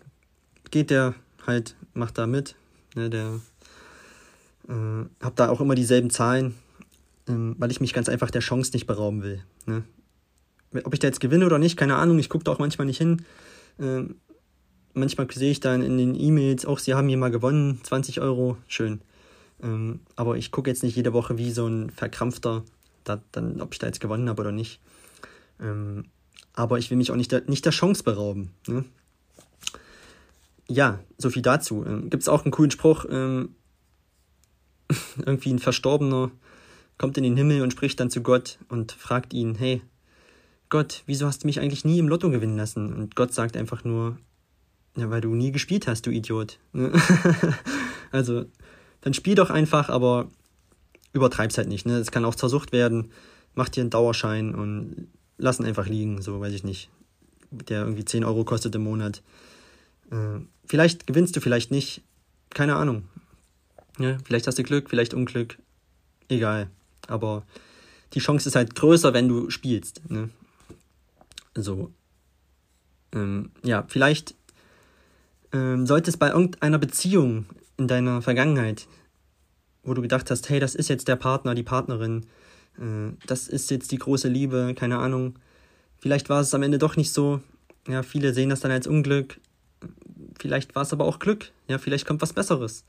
geht 0.70 0.92
der 0.92 1.16
halt, 1.48 1.76
macht 1.94 2.20
da 2.20 2.28
mit. 2.28 2.56
Ne, 2.94 3.10
der 3.10 3.40
äh, 4.68 5.06
hab 5.22 5.36
da 5.38 5.50
auch 5.50 5.62
immer 5.62 5.76
dieselben 5.76 6.10
Zahlen, 6.10 6.56
ähm, 7.28 7.56
weil 7.58 7.72
ich 7.72 7.80
mich 7.80 7.94
ganz 7.94 8.10
einfach 8.10 8.30
der 8.30 8.42
Chance 8.42 8.72
nicht 8.74 8.86
berauben 8.86 9.24
will. 9.24 9.44
Ne? 9.66 9.84
Ob 10.84 10.94
ich 10.94 11.00
da 11.00 11.08
jetzt 11.08 11.22
gewinne 11.22 11.46
oder 11.46 11.58
nicht, 11.58 11.78
keine 11.78 11.96
Ahnung, 11.96 12.20
ich 12.20 12.30
gucke 12.30 12.44
da 12.44 12.52
auch 12.52 12.60
manchmal 12.60 12.86
nicht 12.86 12.98
hin. 12.98 13.26
Ähm, 13.80 14.16
manchmal 14.94 15.32
sehe 15.32 15.52
ich 15.52 15.62
dann 15.62 15.82
in 15.82 15.98
den 15.98 16.16
E-Mails 16.16 16.66
auch, 16.66 16.80
sie 16.80 16.94
haben 16.94 17.08
hier 17.08 17.18
mal 17.18 17.32
gewonnen, 17.32 17.80
20 17.84 18.20
Euro, 18.20 18.58
schön. 18.68 19.02
Ähm, 19.62 20.02
aber 20.16 20.38
ich 20.38 20.52
gucke 20.52 20.70
jetzt 20.70 20.84
nicht 20.84 20.96
jede 20.96 21.14
Woche 21.14 21.38
wie 21.38 21.52
so 21.52 21.68
ein 21.68 21.90
Verkrampfter, 21.90 22.64
da, 23.04 23.22
dann, 23.32 23.62
ob 23.62 23.74
ich 23.74 23.80
da 23.80 23.88
jetzt 23.88 24.00
gewonnen 24.00 24.30
habe 24.30 24.42
oder 24.42 24.52
nicht. 24.52 24.80
Ähm, 25.60 26.06
aber 26.54 26.80
ich 26.80 26.90
will 26.90 26.98
mich 26.98 27.12
auch 27.12 27.16
nicht 27.16 27.32
der, 27.32 27.44
nicht 27.48 27.66
der 27.66 27.72
Chance 27.72 28.04
berauben. 28.04 28.52
Ne? 28.68 28.86
Ja, 30.68 31.00
so 31.18 31.30
viel 31.30 31.42
dazu. 31.42 31.86
Ähm, 31.86 32.10
Gibt 32.10 32.24
es 32.24 32.30
auch 32.30 32.44
einen 32.44 32.52
coolen 32.52 32.72
Spruch, 32.72 33.06
ähm, 33.10 33.56
irgendwie 35.26 35.54
ein 35.54 35.60
Verstorbener 35.60 36.32
kommt 36.98 37.18
in 37.18 37.24
den 37.24 37.36
Himmel 37.36 37.64
und 37.64 37.72
spricht 37.72 38.00
dann 38.00 38.12
zu 38.12 38.22
Gott 38.22 38.60
und 38.70 38.92
fragt 38.92 39.34
ihn, 39.34 39.56
hey, 39.56 39.82
Gott, 40.70 41.02
wieso 41.08 41.26
hast 41.26 41.44
du 41.44 41.48
mich 41.48 41.60
eigentlich 41.60 41.84
nie 41.84 41.98
im 41.98 42.08
Lotto 42.08 42.30
gewinnen 42.30 42.56
lassen? 42.56 42.94
Und 42.94 43.16
Gott 43.16 43.34
sagt 43.34 43.58
einfach 43.58 43.84
nur, 43.84 44.18
ja, 44.96 45.10
weil 45.10 45.20
du 45.20 45.34
nie 45.34 45.52
gespielt 45.52 45.88
hast, 45.88 46.06
du 46.06 46.12
Idiot. 46.12 46.60
also, 48.12 48.46
dann 49.02 49.14
spiel 49.14 49.36
doch 49.36 49.50
einfach, 49.50 49.90
aber 49.90 50.30
übertreib's 51.14 51.58
halt 51.58 51.68
nicht. 51.68 51.86
Ne? 51.86 52.00
Das 52.00 52.12
kann 52.12 52.26
auch 52.26 52.36
zersucht 52.36 52.72
werden. 52.72 53.12
Mach 53.54 53.70
dir 53.70 53.82
einen 53.82 53.90
Dauerschein 53.90 54.56
und 54.56 55.08
lass 55.38 55.60
ihn 55.60 55.66
einfach 55.66 55.88
liegen, 55.88 56.22
so 56.22 56.40
weiß 56.40 56.54
ich 56.54 56.64
nicht. 56.64 56.90
Der 57.50 57.82
irgendwie 57.82 58.06
10 58.06 58.24
Euro 58.24 58.46
kostet 58.46 58.74
im 58.76 58.84
Monat. 58.84 59.22
Äh, 60.12 60.40
vielleicht 60.66 61.08
gewinnst 61.08 61.36
du, 61.36 61.42
vielleicht 61.42 61.72
nicht. 61.72 62.02
Keine 62.52 62.76
Ahnung. 62.76 63.04
Ja, 64.00 64.18
vielleicht 64.24 64.48
hast 64.48 64.58
du 64.58 64.64
Glück, 64.64 64.90
vielleicht 64.90 65.14
Unglück. 65.14 65.58
Egal. 66.30 66.70
Aber 67.08 67.44
die 68.14 68.20
Chance 68.20 68.48
ist 68.48 68.56
halt 68.56 68.76
größer, 68.76 69.14
wenn 69.14 69.28
du 69.28 69.50
spielst. 69.50 70.10
Ne? 70.10 70.30
So. 71.56 71.92
Ähm, 73.14 73.52
ja, 73.64 73.84
vielleicht 73.88 74.36
ähm, 75.52 75.86
sollte 75.86 76.10
es 76.10 76.18
bei 76.18 76.30
irgendeiner 76.30 76.80
Beziehung 76.80 77.46
in 77.82 77.88
deiner 77.88 78.22
Vergangenheit, 78.22 78.88
wo 79.84 79.94
du 79.94 80.02
gedacht 80.02 80.30
hast, 80.32 80.50
hey, 80.50 80.60
das 80.60 80.76
ist 80.76 80.90
jetzt 80.90 81.08
der 81.08 81.16
Partner, 81.16 81.56
die 81.56 81.64
Partnerin, 81.64 82.26
äh, 82.78 83.14
das 83.28 83.48
ist 83.48 83.70
jetzt 83.72 83.92
die 83.92 83.98
große 83.98 84.28
Liebe, 84.28 84.74
keine 84.76 85.00
Ahnung. 85.00 85.36
Vielleicht 85.98 86.30
war 86.30 86.42
es 86.42 86.54
am 86.54 86.64
Ende 86.64 86.78
doch 86.78 86.96
nicht 86.96 87.14
so. 87.14 87.42
Ja, 87.88 88.04
viele 88.04 88.34
sehen 88.34 88.50
das 88.50 88.60
dann 88.60 88.72
als 88.72 88.88
Unglück. 88.88 89.40
Vielleicht 90.40 90.76
war 90.76 90.84
es 90.84 90.94
aber 90.94 91.06
auch 91.06 91.20
Glück. 91.20 91.52
Ja, 91.68 91.78
vielleicht 91.78 92.06
kommt 92.06 92.22
was 92.22 92.34
Besseres. 92.34 92.86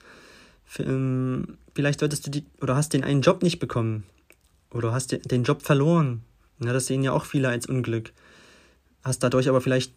Ähm, 0.79 1.59
vielleicht 1.75 2.01
solltest 2.01 2.27
du 2.27 2.31
die 2.31 2.45
oder 2.61 2.77
hast 2.77 2.93
den 2.93 3.05
einen 3.05 3.23
Job 3.23 3.43
nicht 3.43 3.59
bekommen 3.59 4.05
oder 4.71 4.93
hast 4.93 5.31
den 5.31 5.43
Job 5.43 5.63
verloren. 5.63 6.23
Ja, 6.61 6.73
das 6.73 6.87
sehen 6.87 7.03
ja 7.03 7.13
auch 7.13 7.25
viele 7.25 7.49
als 7.49 7.67
Unglück. 7.67 8.13
Hast 9.03 9.23
dadurch 9.23 9.49
aber 9.49 9.61
vielleicht 9.61 9.93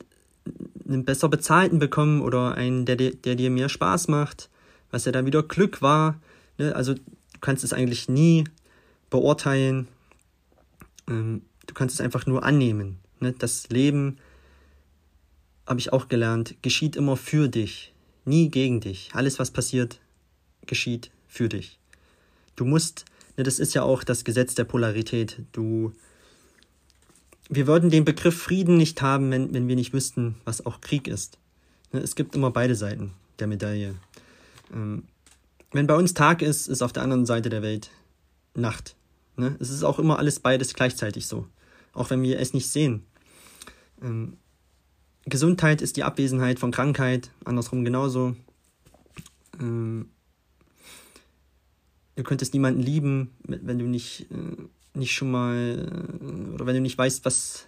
einen 0.87 1.05
besser 1.05 1.29
bezahlten 1.29 1.79
bekommen 1.79 2.21
oder 2.21 2.55
einen, 2.55 2.85
der, 2.85 2.95
der 2.95 3.35
dir 3.35 3.49
mehr 3.49 3.69
Spaß 3.69 4.07
macht, 4.07 4.49
was 4.91 5.05
ja 5.05 5.11
dann 5.11 5.25
wieder 5.25 5.43
Glück 5.43 5.81
war. 5.81 6.19
Ne? 6.57 6.75
Also 6.75 6.93
du 6.93 7.01
kannst 7.41 7.63
es 7.63 7.73
eigentlich 7.73 8.09
nie 8.09 8.45
beurteilen. 9.09 9.87
Ähm, 11.07 11.41
du 11.67 11.73
kannst 11.73 11.95
es 11.95 12.01
einfach 12.01 12.25
nur 12.25 12.43
annehmen. 12.43 12.99
Ne? 13.19 13.33
Das 13.37 13.69
Leben, 13.69 14.17
habe 15.67 15.79
ich 15.79 15.91
auch 15.93 16.07
gelernt, 16.07 16.55
geschieht 16.61 16.95
immer 16.95 17.17
für 17.17 17.47
dich, 17.47 17.93
nie 18.23 18.49
gegen 18.49 18.81
dich. 18.81 19.09
Alles, 19.13 19.39
was 19.39 19.51
passiert, 19.51 19.99
geschieht 20.65 21.11
für 21.27 21.49
dich. 21.49 21.79
Du 22.55 22.65
musst, 22.65 23.05
ne, 23.37 23.43
das 23.43 23.59
ist 23.59 23.73
ja 23.73 23.83
auch 23.83 24.03
das 24.03 24.23
Gesetz 24.23 24.55
der 24.55 24.63
Polarität. 24.63 25.41
Du, 25.51 25.91
wir 27.49 27.67
würden 27.67 27.89
den 27.89 28.05
Begriff 28.05 28.39
Frieden 28.39 28.77
nicht 28.77 29.01
haben, 29.01 29.31
wenn, 29.31 29.53
wenn 29.53 29.67
wir 29.67 29.75
nicht 29.75 29.93
wüssten, 29.93 30.35
was 30.45 30.65
auch 30.65 30.81
Krieg 30.81 31.07
ist. 31.07 31.37
Ne, 31.91 31.99
es 31.99 32.15
gibt 32.15 32.35
immer 32.35 32.51
beide 32.51 32.75
Seiten 32.75 33.11
der 33.39 33.47
Medaille. 33.47 33.95
Ähm, 34.73 35.03
wenn 35.71 35.87
bei 35.87 35.95
uns 35.95 36.13
Tag 36.13 36.41
ist, 36.41 36.67
ist 36.67 36.81
auf 36.81 36.93
der 36.93 37.03
anderen 37.03 37.25
Seite 37.25 37.49
der 37.49 37.61
Welt 37.61 37.91
Nacht. 38.53 38.95
Ne? 39.35 39.55
Es 39.59 39.69
ist 39.69 39.83
auch 39.83 39.99
immer 39.99 40.17
alles 40.17 40.39
beides 40.39 40.73
gleichzeitig 40.73 41.27
so. 41.27 41.47
Auch 41.93 42.09
wenn 42.09 42.21
wir 42.21 42.39
es 42.39 42.53
nicht 42.53 42.69
sehen. 42.69 43.03
Ähm, 44.01 44.37
Gesundheit 45.25 45.81
ist 45.81 45.97
die 45.97 46.03
Abwesenheit 46.03 46.59
von 46.59 46.71
Krankheit, 46.71 47.31
andersrum 47.43 47.83
genauso. 47.83 48.35
Ähm, 49.59 50.09
du 52.15 52.23
könntest 52.23 52.53
niemanden 52.53 52.81
lieben, 52.81 53.31
wenn 53.43 53.79
du 53.79 53.85
nicht, 53.85 54.27
äh, 54.31 54.97
nicht 54.97 55.13
schon 55.13 55.31
mal, 55.31 55.89
äh, 56.21 56.53
oder 56.53 56.65
wenn 56.65 56.75
du 56.75 56.81
nicht 56.81 56.97
weißt, 56.97 57.25
was, 57.25 57.65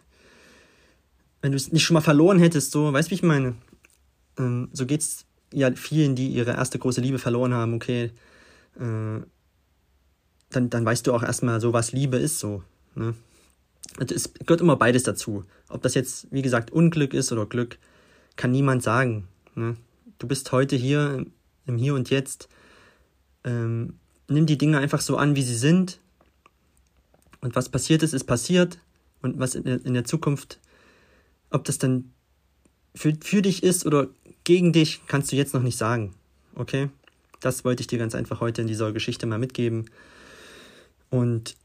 wenn 1.41 1.51
du 1.51 1.57
es 1.57 1.71
nicht 1.71 1.83
schon 1.83 1.95
mal 1.95 2.01
verloren 2.01 2.39
hättest, 2.39 2.71
so, 2.71 2.93
weißt 2.93 3.09
du, 3.09 3.11
wie 3.11 3.15
ich 3.15 3.23
meine? 3.23 3.55
Ähm, 4.37 4.69
so 4.71 4.85
geht's 4.85 5.26
ja 5.53 5.71
vielen, 5.73 6.15
die 6.15 6.27
ihre 6.29 6.51
erste 6.51 6.79
große 6.79 7.01
Liebe 7.01 7.19
verloren 7.19 7.53
haben, 7.53 7.73
okay, 7.73 8.11
äh, 8.79 9.21
dann, 10.49 10.69
dann 10.69 10.85
weißt 10.85 11.05
du 11.07 11.13
auch 11.13 11.23
erstmal 11.23 11.59
so, 11.61 11.73
was 11.73 11.91
Liebe 11.91 12.17
ist, 12.17 12.39
so, 12.39 12.63
ne? 12.95 13.15
Es 13.99 14.33
gehört 14.33 14.61
immer 14.61 14.75
beides 14.75 15.03
dazu. 15.03 15.43
Ob 15.69 15.81
das 15.81 15.95
jetzt, 15.95 16.27
wie 16.29 16.41
gesagt, 16.41 16.71
Unglück 16.71 17.13
ist 17.13 17.31
oder 17.31 17.45
Glück, 17.45 17.77
kann 18.35 18.51
niemand 18.51 18.83
sagen. 18.83 19.27
Ne? 19.55 19.75
Du 20.19 20.27
bist 20.27 20.51
heute 20.51 20.75
hier, 20.75 21.25
im 21.65 21.77
Hier 21.77 21.93
und 21.95 22.09
Jetzt. 22.09 22.47
Ähm, 23.43 23.95
nimm 24.27 24.45
die 24.45 24.57
Dinge 24.57 24.77
einfach 24.77 25.01
so 25.01 25.17
an, 25.17 25.35
wie 25.35 25.41
sie 25.41 25.55
sind. 25.55 25.99
Und 27.41 27.55
was 27.55 27.69
passiert 27.69 28.03
ist, 28.03 28.13
ist 28.13 28.25
passiert. 28.25 28.79
Und 29.21 29.39
was 29.39 29.55
in 29.55 29.63
der, 29.63 29.85
in 29.85 29.93
der 29.93 30.05
Zukunft, 30.05 30.59
ob 31.49 31.63
das 31.65 31.77
dann 31.77 32.11
für, 32.95 33.13
für 33.21 33.41
dich 33.41 33.63
ist 33.63 33.85
oder 33.85 34.07
gegen 34.47 34.73
dich, 34.73 35.01
kannst 35.07 35.31
du 35.31 35.35
jetzt 35.35 35.53
noch 35.53 35.61
nicht 35.61 35.77
sagen. 35.77 36.13
Okay? 36.55 36.89
Das 37.39 37.65
wollte 37.65 37.81
ich 37.81 37.87
dir 37.87 37.99
ganz 37.99 38.15
einfach 38.15 38.39
heute 38.39 38.61
in 38.61 38.67
dieser 38.67 38.91
Geschichte 38.91 39.25
mal 39.25 39.37
mitgeben. 39.37 39.89
Und 41.09 41.55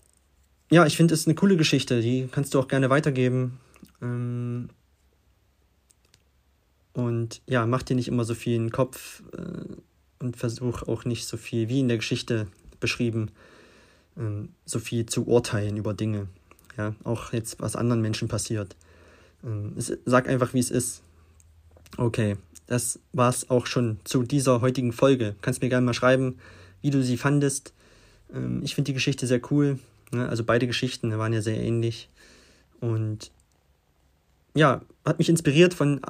ja, 0.71 0.85
ich 0.85 0.97
finde 0.97 1.15
es 1.15 1.27
eine 1.27 1.35
coole 1.35 1.57
Geschichte, 1.57 2.01
die 2.01 2.29
kannst 2.31 2.55
du 2.55 2.59
auch 2.59 2.69
gerne 2.69 2.91
weitergeben. 2.91 3.59
Ähm 4.01 4.69
und 6.93 7.41
ja, 7.47 7.67
mach 7.67 7.83
dir 7.83 7.97
nicht 7.97 8.09
immer 8.09 8.25
so 8.25 8.35
viel 8.35 8.55
in 8.57 8.65
den 8.65 8.73
Kopf. 8.73 9.23
Äh 9.33 9.77
und 10.23 10.37
versuche 10.37 10.89
auch 10.89 11.05
nicht 11.05 11.27
so 11.27 11.37
viel, 11.37 11.69
wie 11.69 11.81
in 11.81 11.89
der 11.89 11.99
Geschichte 11.99 12.47
beschrieben, 12.81 13.31
ähm, 14.17 14.51
so 14.65 14.79
viel 14.79 15.05
zu 15.07 15.27
urteilen 15.27 15.77
über 15.77 15.95
Dinge. 15.95 16.29
Ja, 16.79 16.95
auch 17.05 17.33
jetzt, 17.33 17.61
was 17.61 17.77
anderen 17.77 18.01
Menschen 18.01 18.29
passiert. 18.29 18.77
Ähm, 19.45 19.75
sag 20.07 20.29
einfach, 20.29 20.55
wie 20.55 20.61
es 20.61 20.71
ist. 20.71 21.03
Okay, 21.99 22.37
das 22.73 22.99
war's 23.13 23.51
auch 23.51 23.67
schon 23.67 23.99
zu 24.05 24.23
dieser 24.23 24.63
heutigen 24.63 24.95
Folge. 24.95 25.37
Kannst 25.43 25.61
mir 25.61 25.69
gerne 25.69 25.85
mal 25.85 25.93
schreiben, 25.93 26.39
wie 26.81 26.89
du 26.89 27.03
sie 27.03 27.19
fandest. 27.19 27.75
Ähm, 28.35 28.63
ich 28.65 28.75
finde 28.75 28.89
die 28.89 28.95
Geschichte 28.95 29.27
sehr 29.27 29.43
cool. 29.51 29.79
Ne? 30.11 30.27
Also 30.27 30.43
beide 30.43 30.67
Geschichten 30.67 31.17
waren 31.19 31.35
ja 31.35 31.43
sehr 31.43 31.61
ähnlich. 31.61 32.09
Und 32.81 33.31
ja, 34.55 34.81
hat 35.05 35.19
mich 35.19 35.29
inspiriert 35.29 35.75
von 35.75 36.01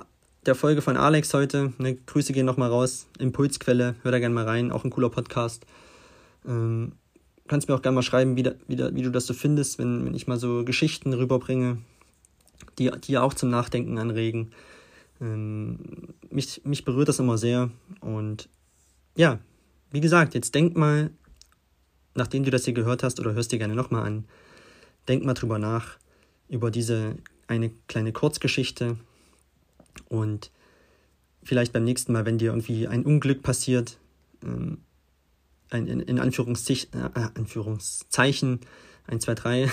der 0.46 0.54
Folge 0.54 0.82
von 0.82 0.96
Alex 0.96 1.34
heute. 1.34 1.72
Ne, 1.78 1.96
Grüße 1.96 2.32
gehen 2.32 2.46
nochmal 2.46 2.70
raus. 2.70 3.06
Impulsquelle, 3.18 3.96
hör 4.02 4.12
da 4.12 4.20
gerne 4.20 4.34
mal 4.34 4.44
rein. 4.44 4.70
Auch 4.70 4.84
ein 4.84 4.90
cooler 4.90 5.10
Podcast. 5.10 5.66
Ähm, 6.46 6.92
kannst 7.48 7.68
mir 7.68 7.74
auch 7.74 7.82
gerne 7.82 7.96
mal 7.96 8.02
schreiben, 8.02 8.36
wie, 8.36 8.44
da, 8.44 8.52
wie, 8.68 8.76
da, 8.76 8.94
wie 8.94 9.02
du 9.02 9.10
das 9.10 9.26
so 9.26 9.34
findest, 9.34 9.80
wenn, 9.80 10.06
wenn 10.06 10.14
ich 10.14 10.28
mal 10.28 10.38
so 10.38 10.64
Geschichten 10.64 11.12
rüberbringe, 11.12 11.78
die, 12.78 12.90
die 13.02 13.18
auch 13.18 13.34
zum 13.34 13.50
Nachdenken 13.50 13.98
anregen. 13.98 14.52
Ähm, 15.22 15.78
mich, 16.30 16.60
mich 16.64 16.84
berührt 16.84 17.08
das 17.08 17.20
immer 17.20 17.38
sehr. 17.38 17.70
Und 18.00 18.48
ja, 19.16 19.38
wie 19.92 20.00
gesagt, 20.00 20.34
jetzt 20.34 20.54
denk 20.54 20.76
mal, 20.76 21.10
nachdem 22.14 22.44
du 22.44 22.50
das 22.50 22.64
hier 22.64 22.74
gehört 22.74 23.02
hast, 23.02 23.20
oder 23.20 23.32
hörst 23.32 23.52
dir 23.52 23.58
gerne 23.58 23.76
nochmal 23.76 24.04
an, 24.04 24.24
denk 25.08 25.24
mal 25.24 25.34
drüber 25.34 25.58
nach, 25.58 25.96
über 26.48 26.70
diese 26.70 27.16
eine 27.46 27.70
kleine 27.86 28.12
Kurzgeschichte 28.12 28.96
und 30.08 30.50
vielleicht 31.42 31.72
beim 31.72 31.84
nächsten 31.84 32.12
Mal, 32.12 32.24
wenn 32.26 32.38
dir 32.38 32.50
irgendwie 32.50 32.88
ein 32.88 33.04
Unglück 33.04 33.42
passiert, 33.42 33.98
ähm, 34.42 34.78
ein, 35.70 35.86
in, 35.86 36.00
in 36.00 36.18
Anführungszeichen, 36.18 36.88
äh, 36.92 37.28
Anführungszeichen, 37.34 38.60
1, 39.06 39.24
2, 39.24 39.34
3, 39.34 39.70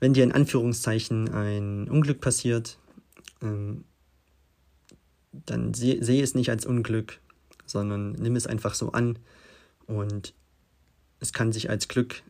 wenn 0.00 0.14
dir 0.14 0.24
in 0.24 0.32
Anführungszeichen 0.32 1.28
ein 1.30 1.88
Unglück 1.88 2.20
passiert, 2.20 2.78
ähm, 3.42 3.84
dann 5.32 5.74
sehe 5.74 6.02
seh 6.04 6.20
es 6.20 6.34
nicht 6.34 6.50
als 6.50 6.66
Unglück, 6.66 7.20
sondern 7.66 8.12
nimm 8.12 8.36
es 8.36 8.46
einfach 8.46 8.74
so 8.74 8.92
an 8.92 9.18
und 9.86 10.34
es 11.20 11.32
kann 11.32 11.52
sich 11.52 11.70
als 11.70 11.88
Glück, 11.88 12.22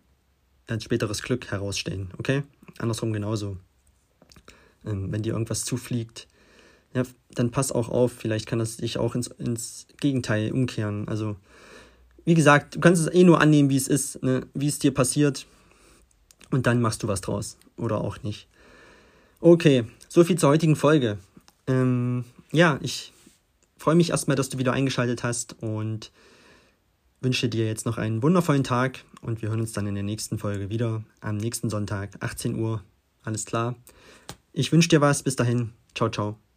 als 0.67 0.85
späteres 0.85 1.23
Glück 1.23 1.51
herausstellen, 1.51 2.11
okay? 2.19 2.43
Andersrum 2.79 3.13
genauso. 3.13 3.57
Ähm, 4.85 5.13
wenn 5.13 5.23
dir 5.23 5.33
irgendwas 5.33 5.65
zufliegt, 5.65 6.27
ja, 6.95 7.05
dann 7.31 7.51
pass 7.51 7.71
auch 7.71 7.89
auf, 7.89 8.13
vielleicht 8.13 8.47
kann 8.47 8.59
das 8.59 8.79
dich 8.79 8.99
auch 8.99 9.15
ins, 9.15 9.29
ins 9.29 9.87
Gegenteil 10.01 10.53
umkehren. 10.53 11.07
Also, 11.07 11.37
wie 12.25 12.35
gesagt, 12.35 12.77
du 12.77 12.81
kannst 12.81 13.03
es 13.03 13.15
eh 13.15 13.25
nur 13.25 13.41
annehmen, 13.41 13.71
wie 13.71 13.77
es 13.77 13.89
ist, 13.89 14.23
ne? 14.23 14.47
wie 14.55 14.67
es 14.67 14.79
dir 14.79 14.93
passiert. 14.93 15.47
Und 16.51 16.67
dann 16.67 16.81
machst 16.81 17.03
du 17.03 17.09
was 17.09 17.21
draus. 17.21 17.57
Oder 17.77 18.01
auch 18.01 18.23
nicht. 18.25 18.49
Okay, 19.41 19.85
so 20.09 20.25
viel 20.25 20.37
zur 20.37 20.51
heutigen 20.51 20.75
Folge. 20.75 21.19
Ähm, 21.69 22.25
ja, 22.53 22.79
ich 22.83 23.13
freue 23.77 23.95
mich 23.95 24.11
erstmal, 24.11 24.37
dass 24.37 24.49
du 24.49 24.59
wieder 24.59 24.73
eingeschaltet 24.73 25.23
hast 25.23 25.57
und 25.63 26.11
wünsche 27.21 27.49
dir 27.49 27.67
jetzt 27.67 27.87
noch 27.87 27.99
einen 27.99 28.23
wundervollen 28.23 28.65
Tag 28.65 29.05
und 29.21 29.43
wir 29.43 29.51
hören 29.51 29.61
uns 29.61 29.73
dann 29.73 29.87
in 29.87 29.95
der 29.95 30.05
nächsten 30.05 30.39
Folge 30.39 30.71
wieder 30.71 31.03
am 31.21 31.37
nächsten 31.37 31.71
Sonntag, 31.71 32.17
18 32.21 32.59
Uhr. 32.59 32.83
Alles 33.23 33.45
klar. 33.45 33.77
Ich 34.53 34.73
wünsche 34.73 34.89
dir 34.89 35.01
was. 35.01 35.23
Bis 35.23 35.37
dahin. 35.37 35.73
Ciao, 35.95 36.11
ciao. 36.11 36.50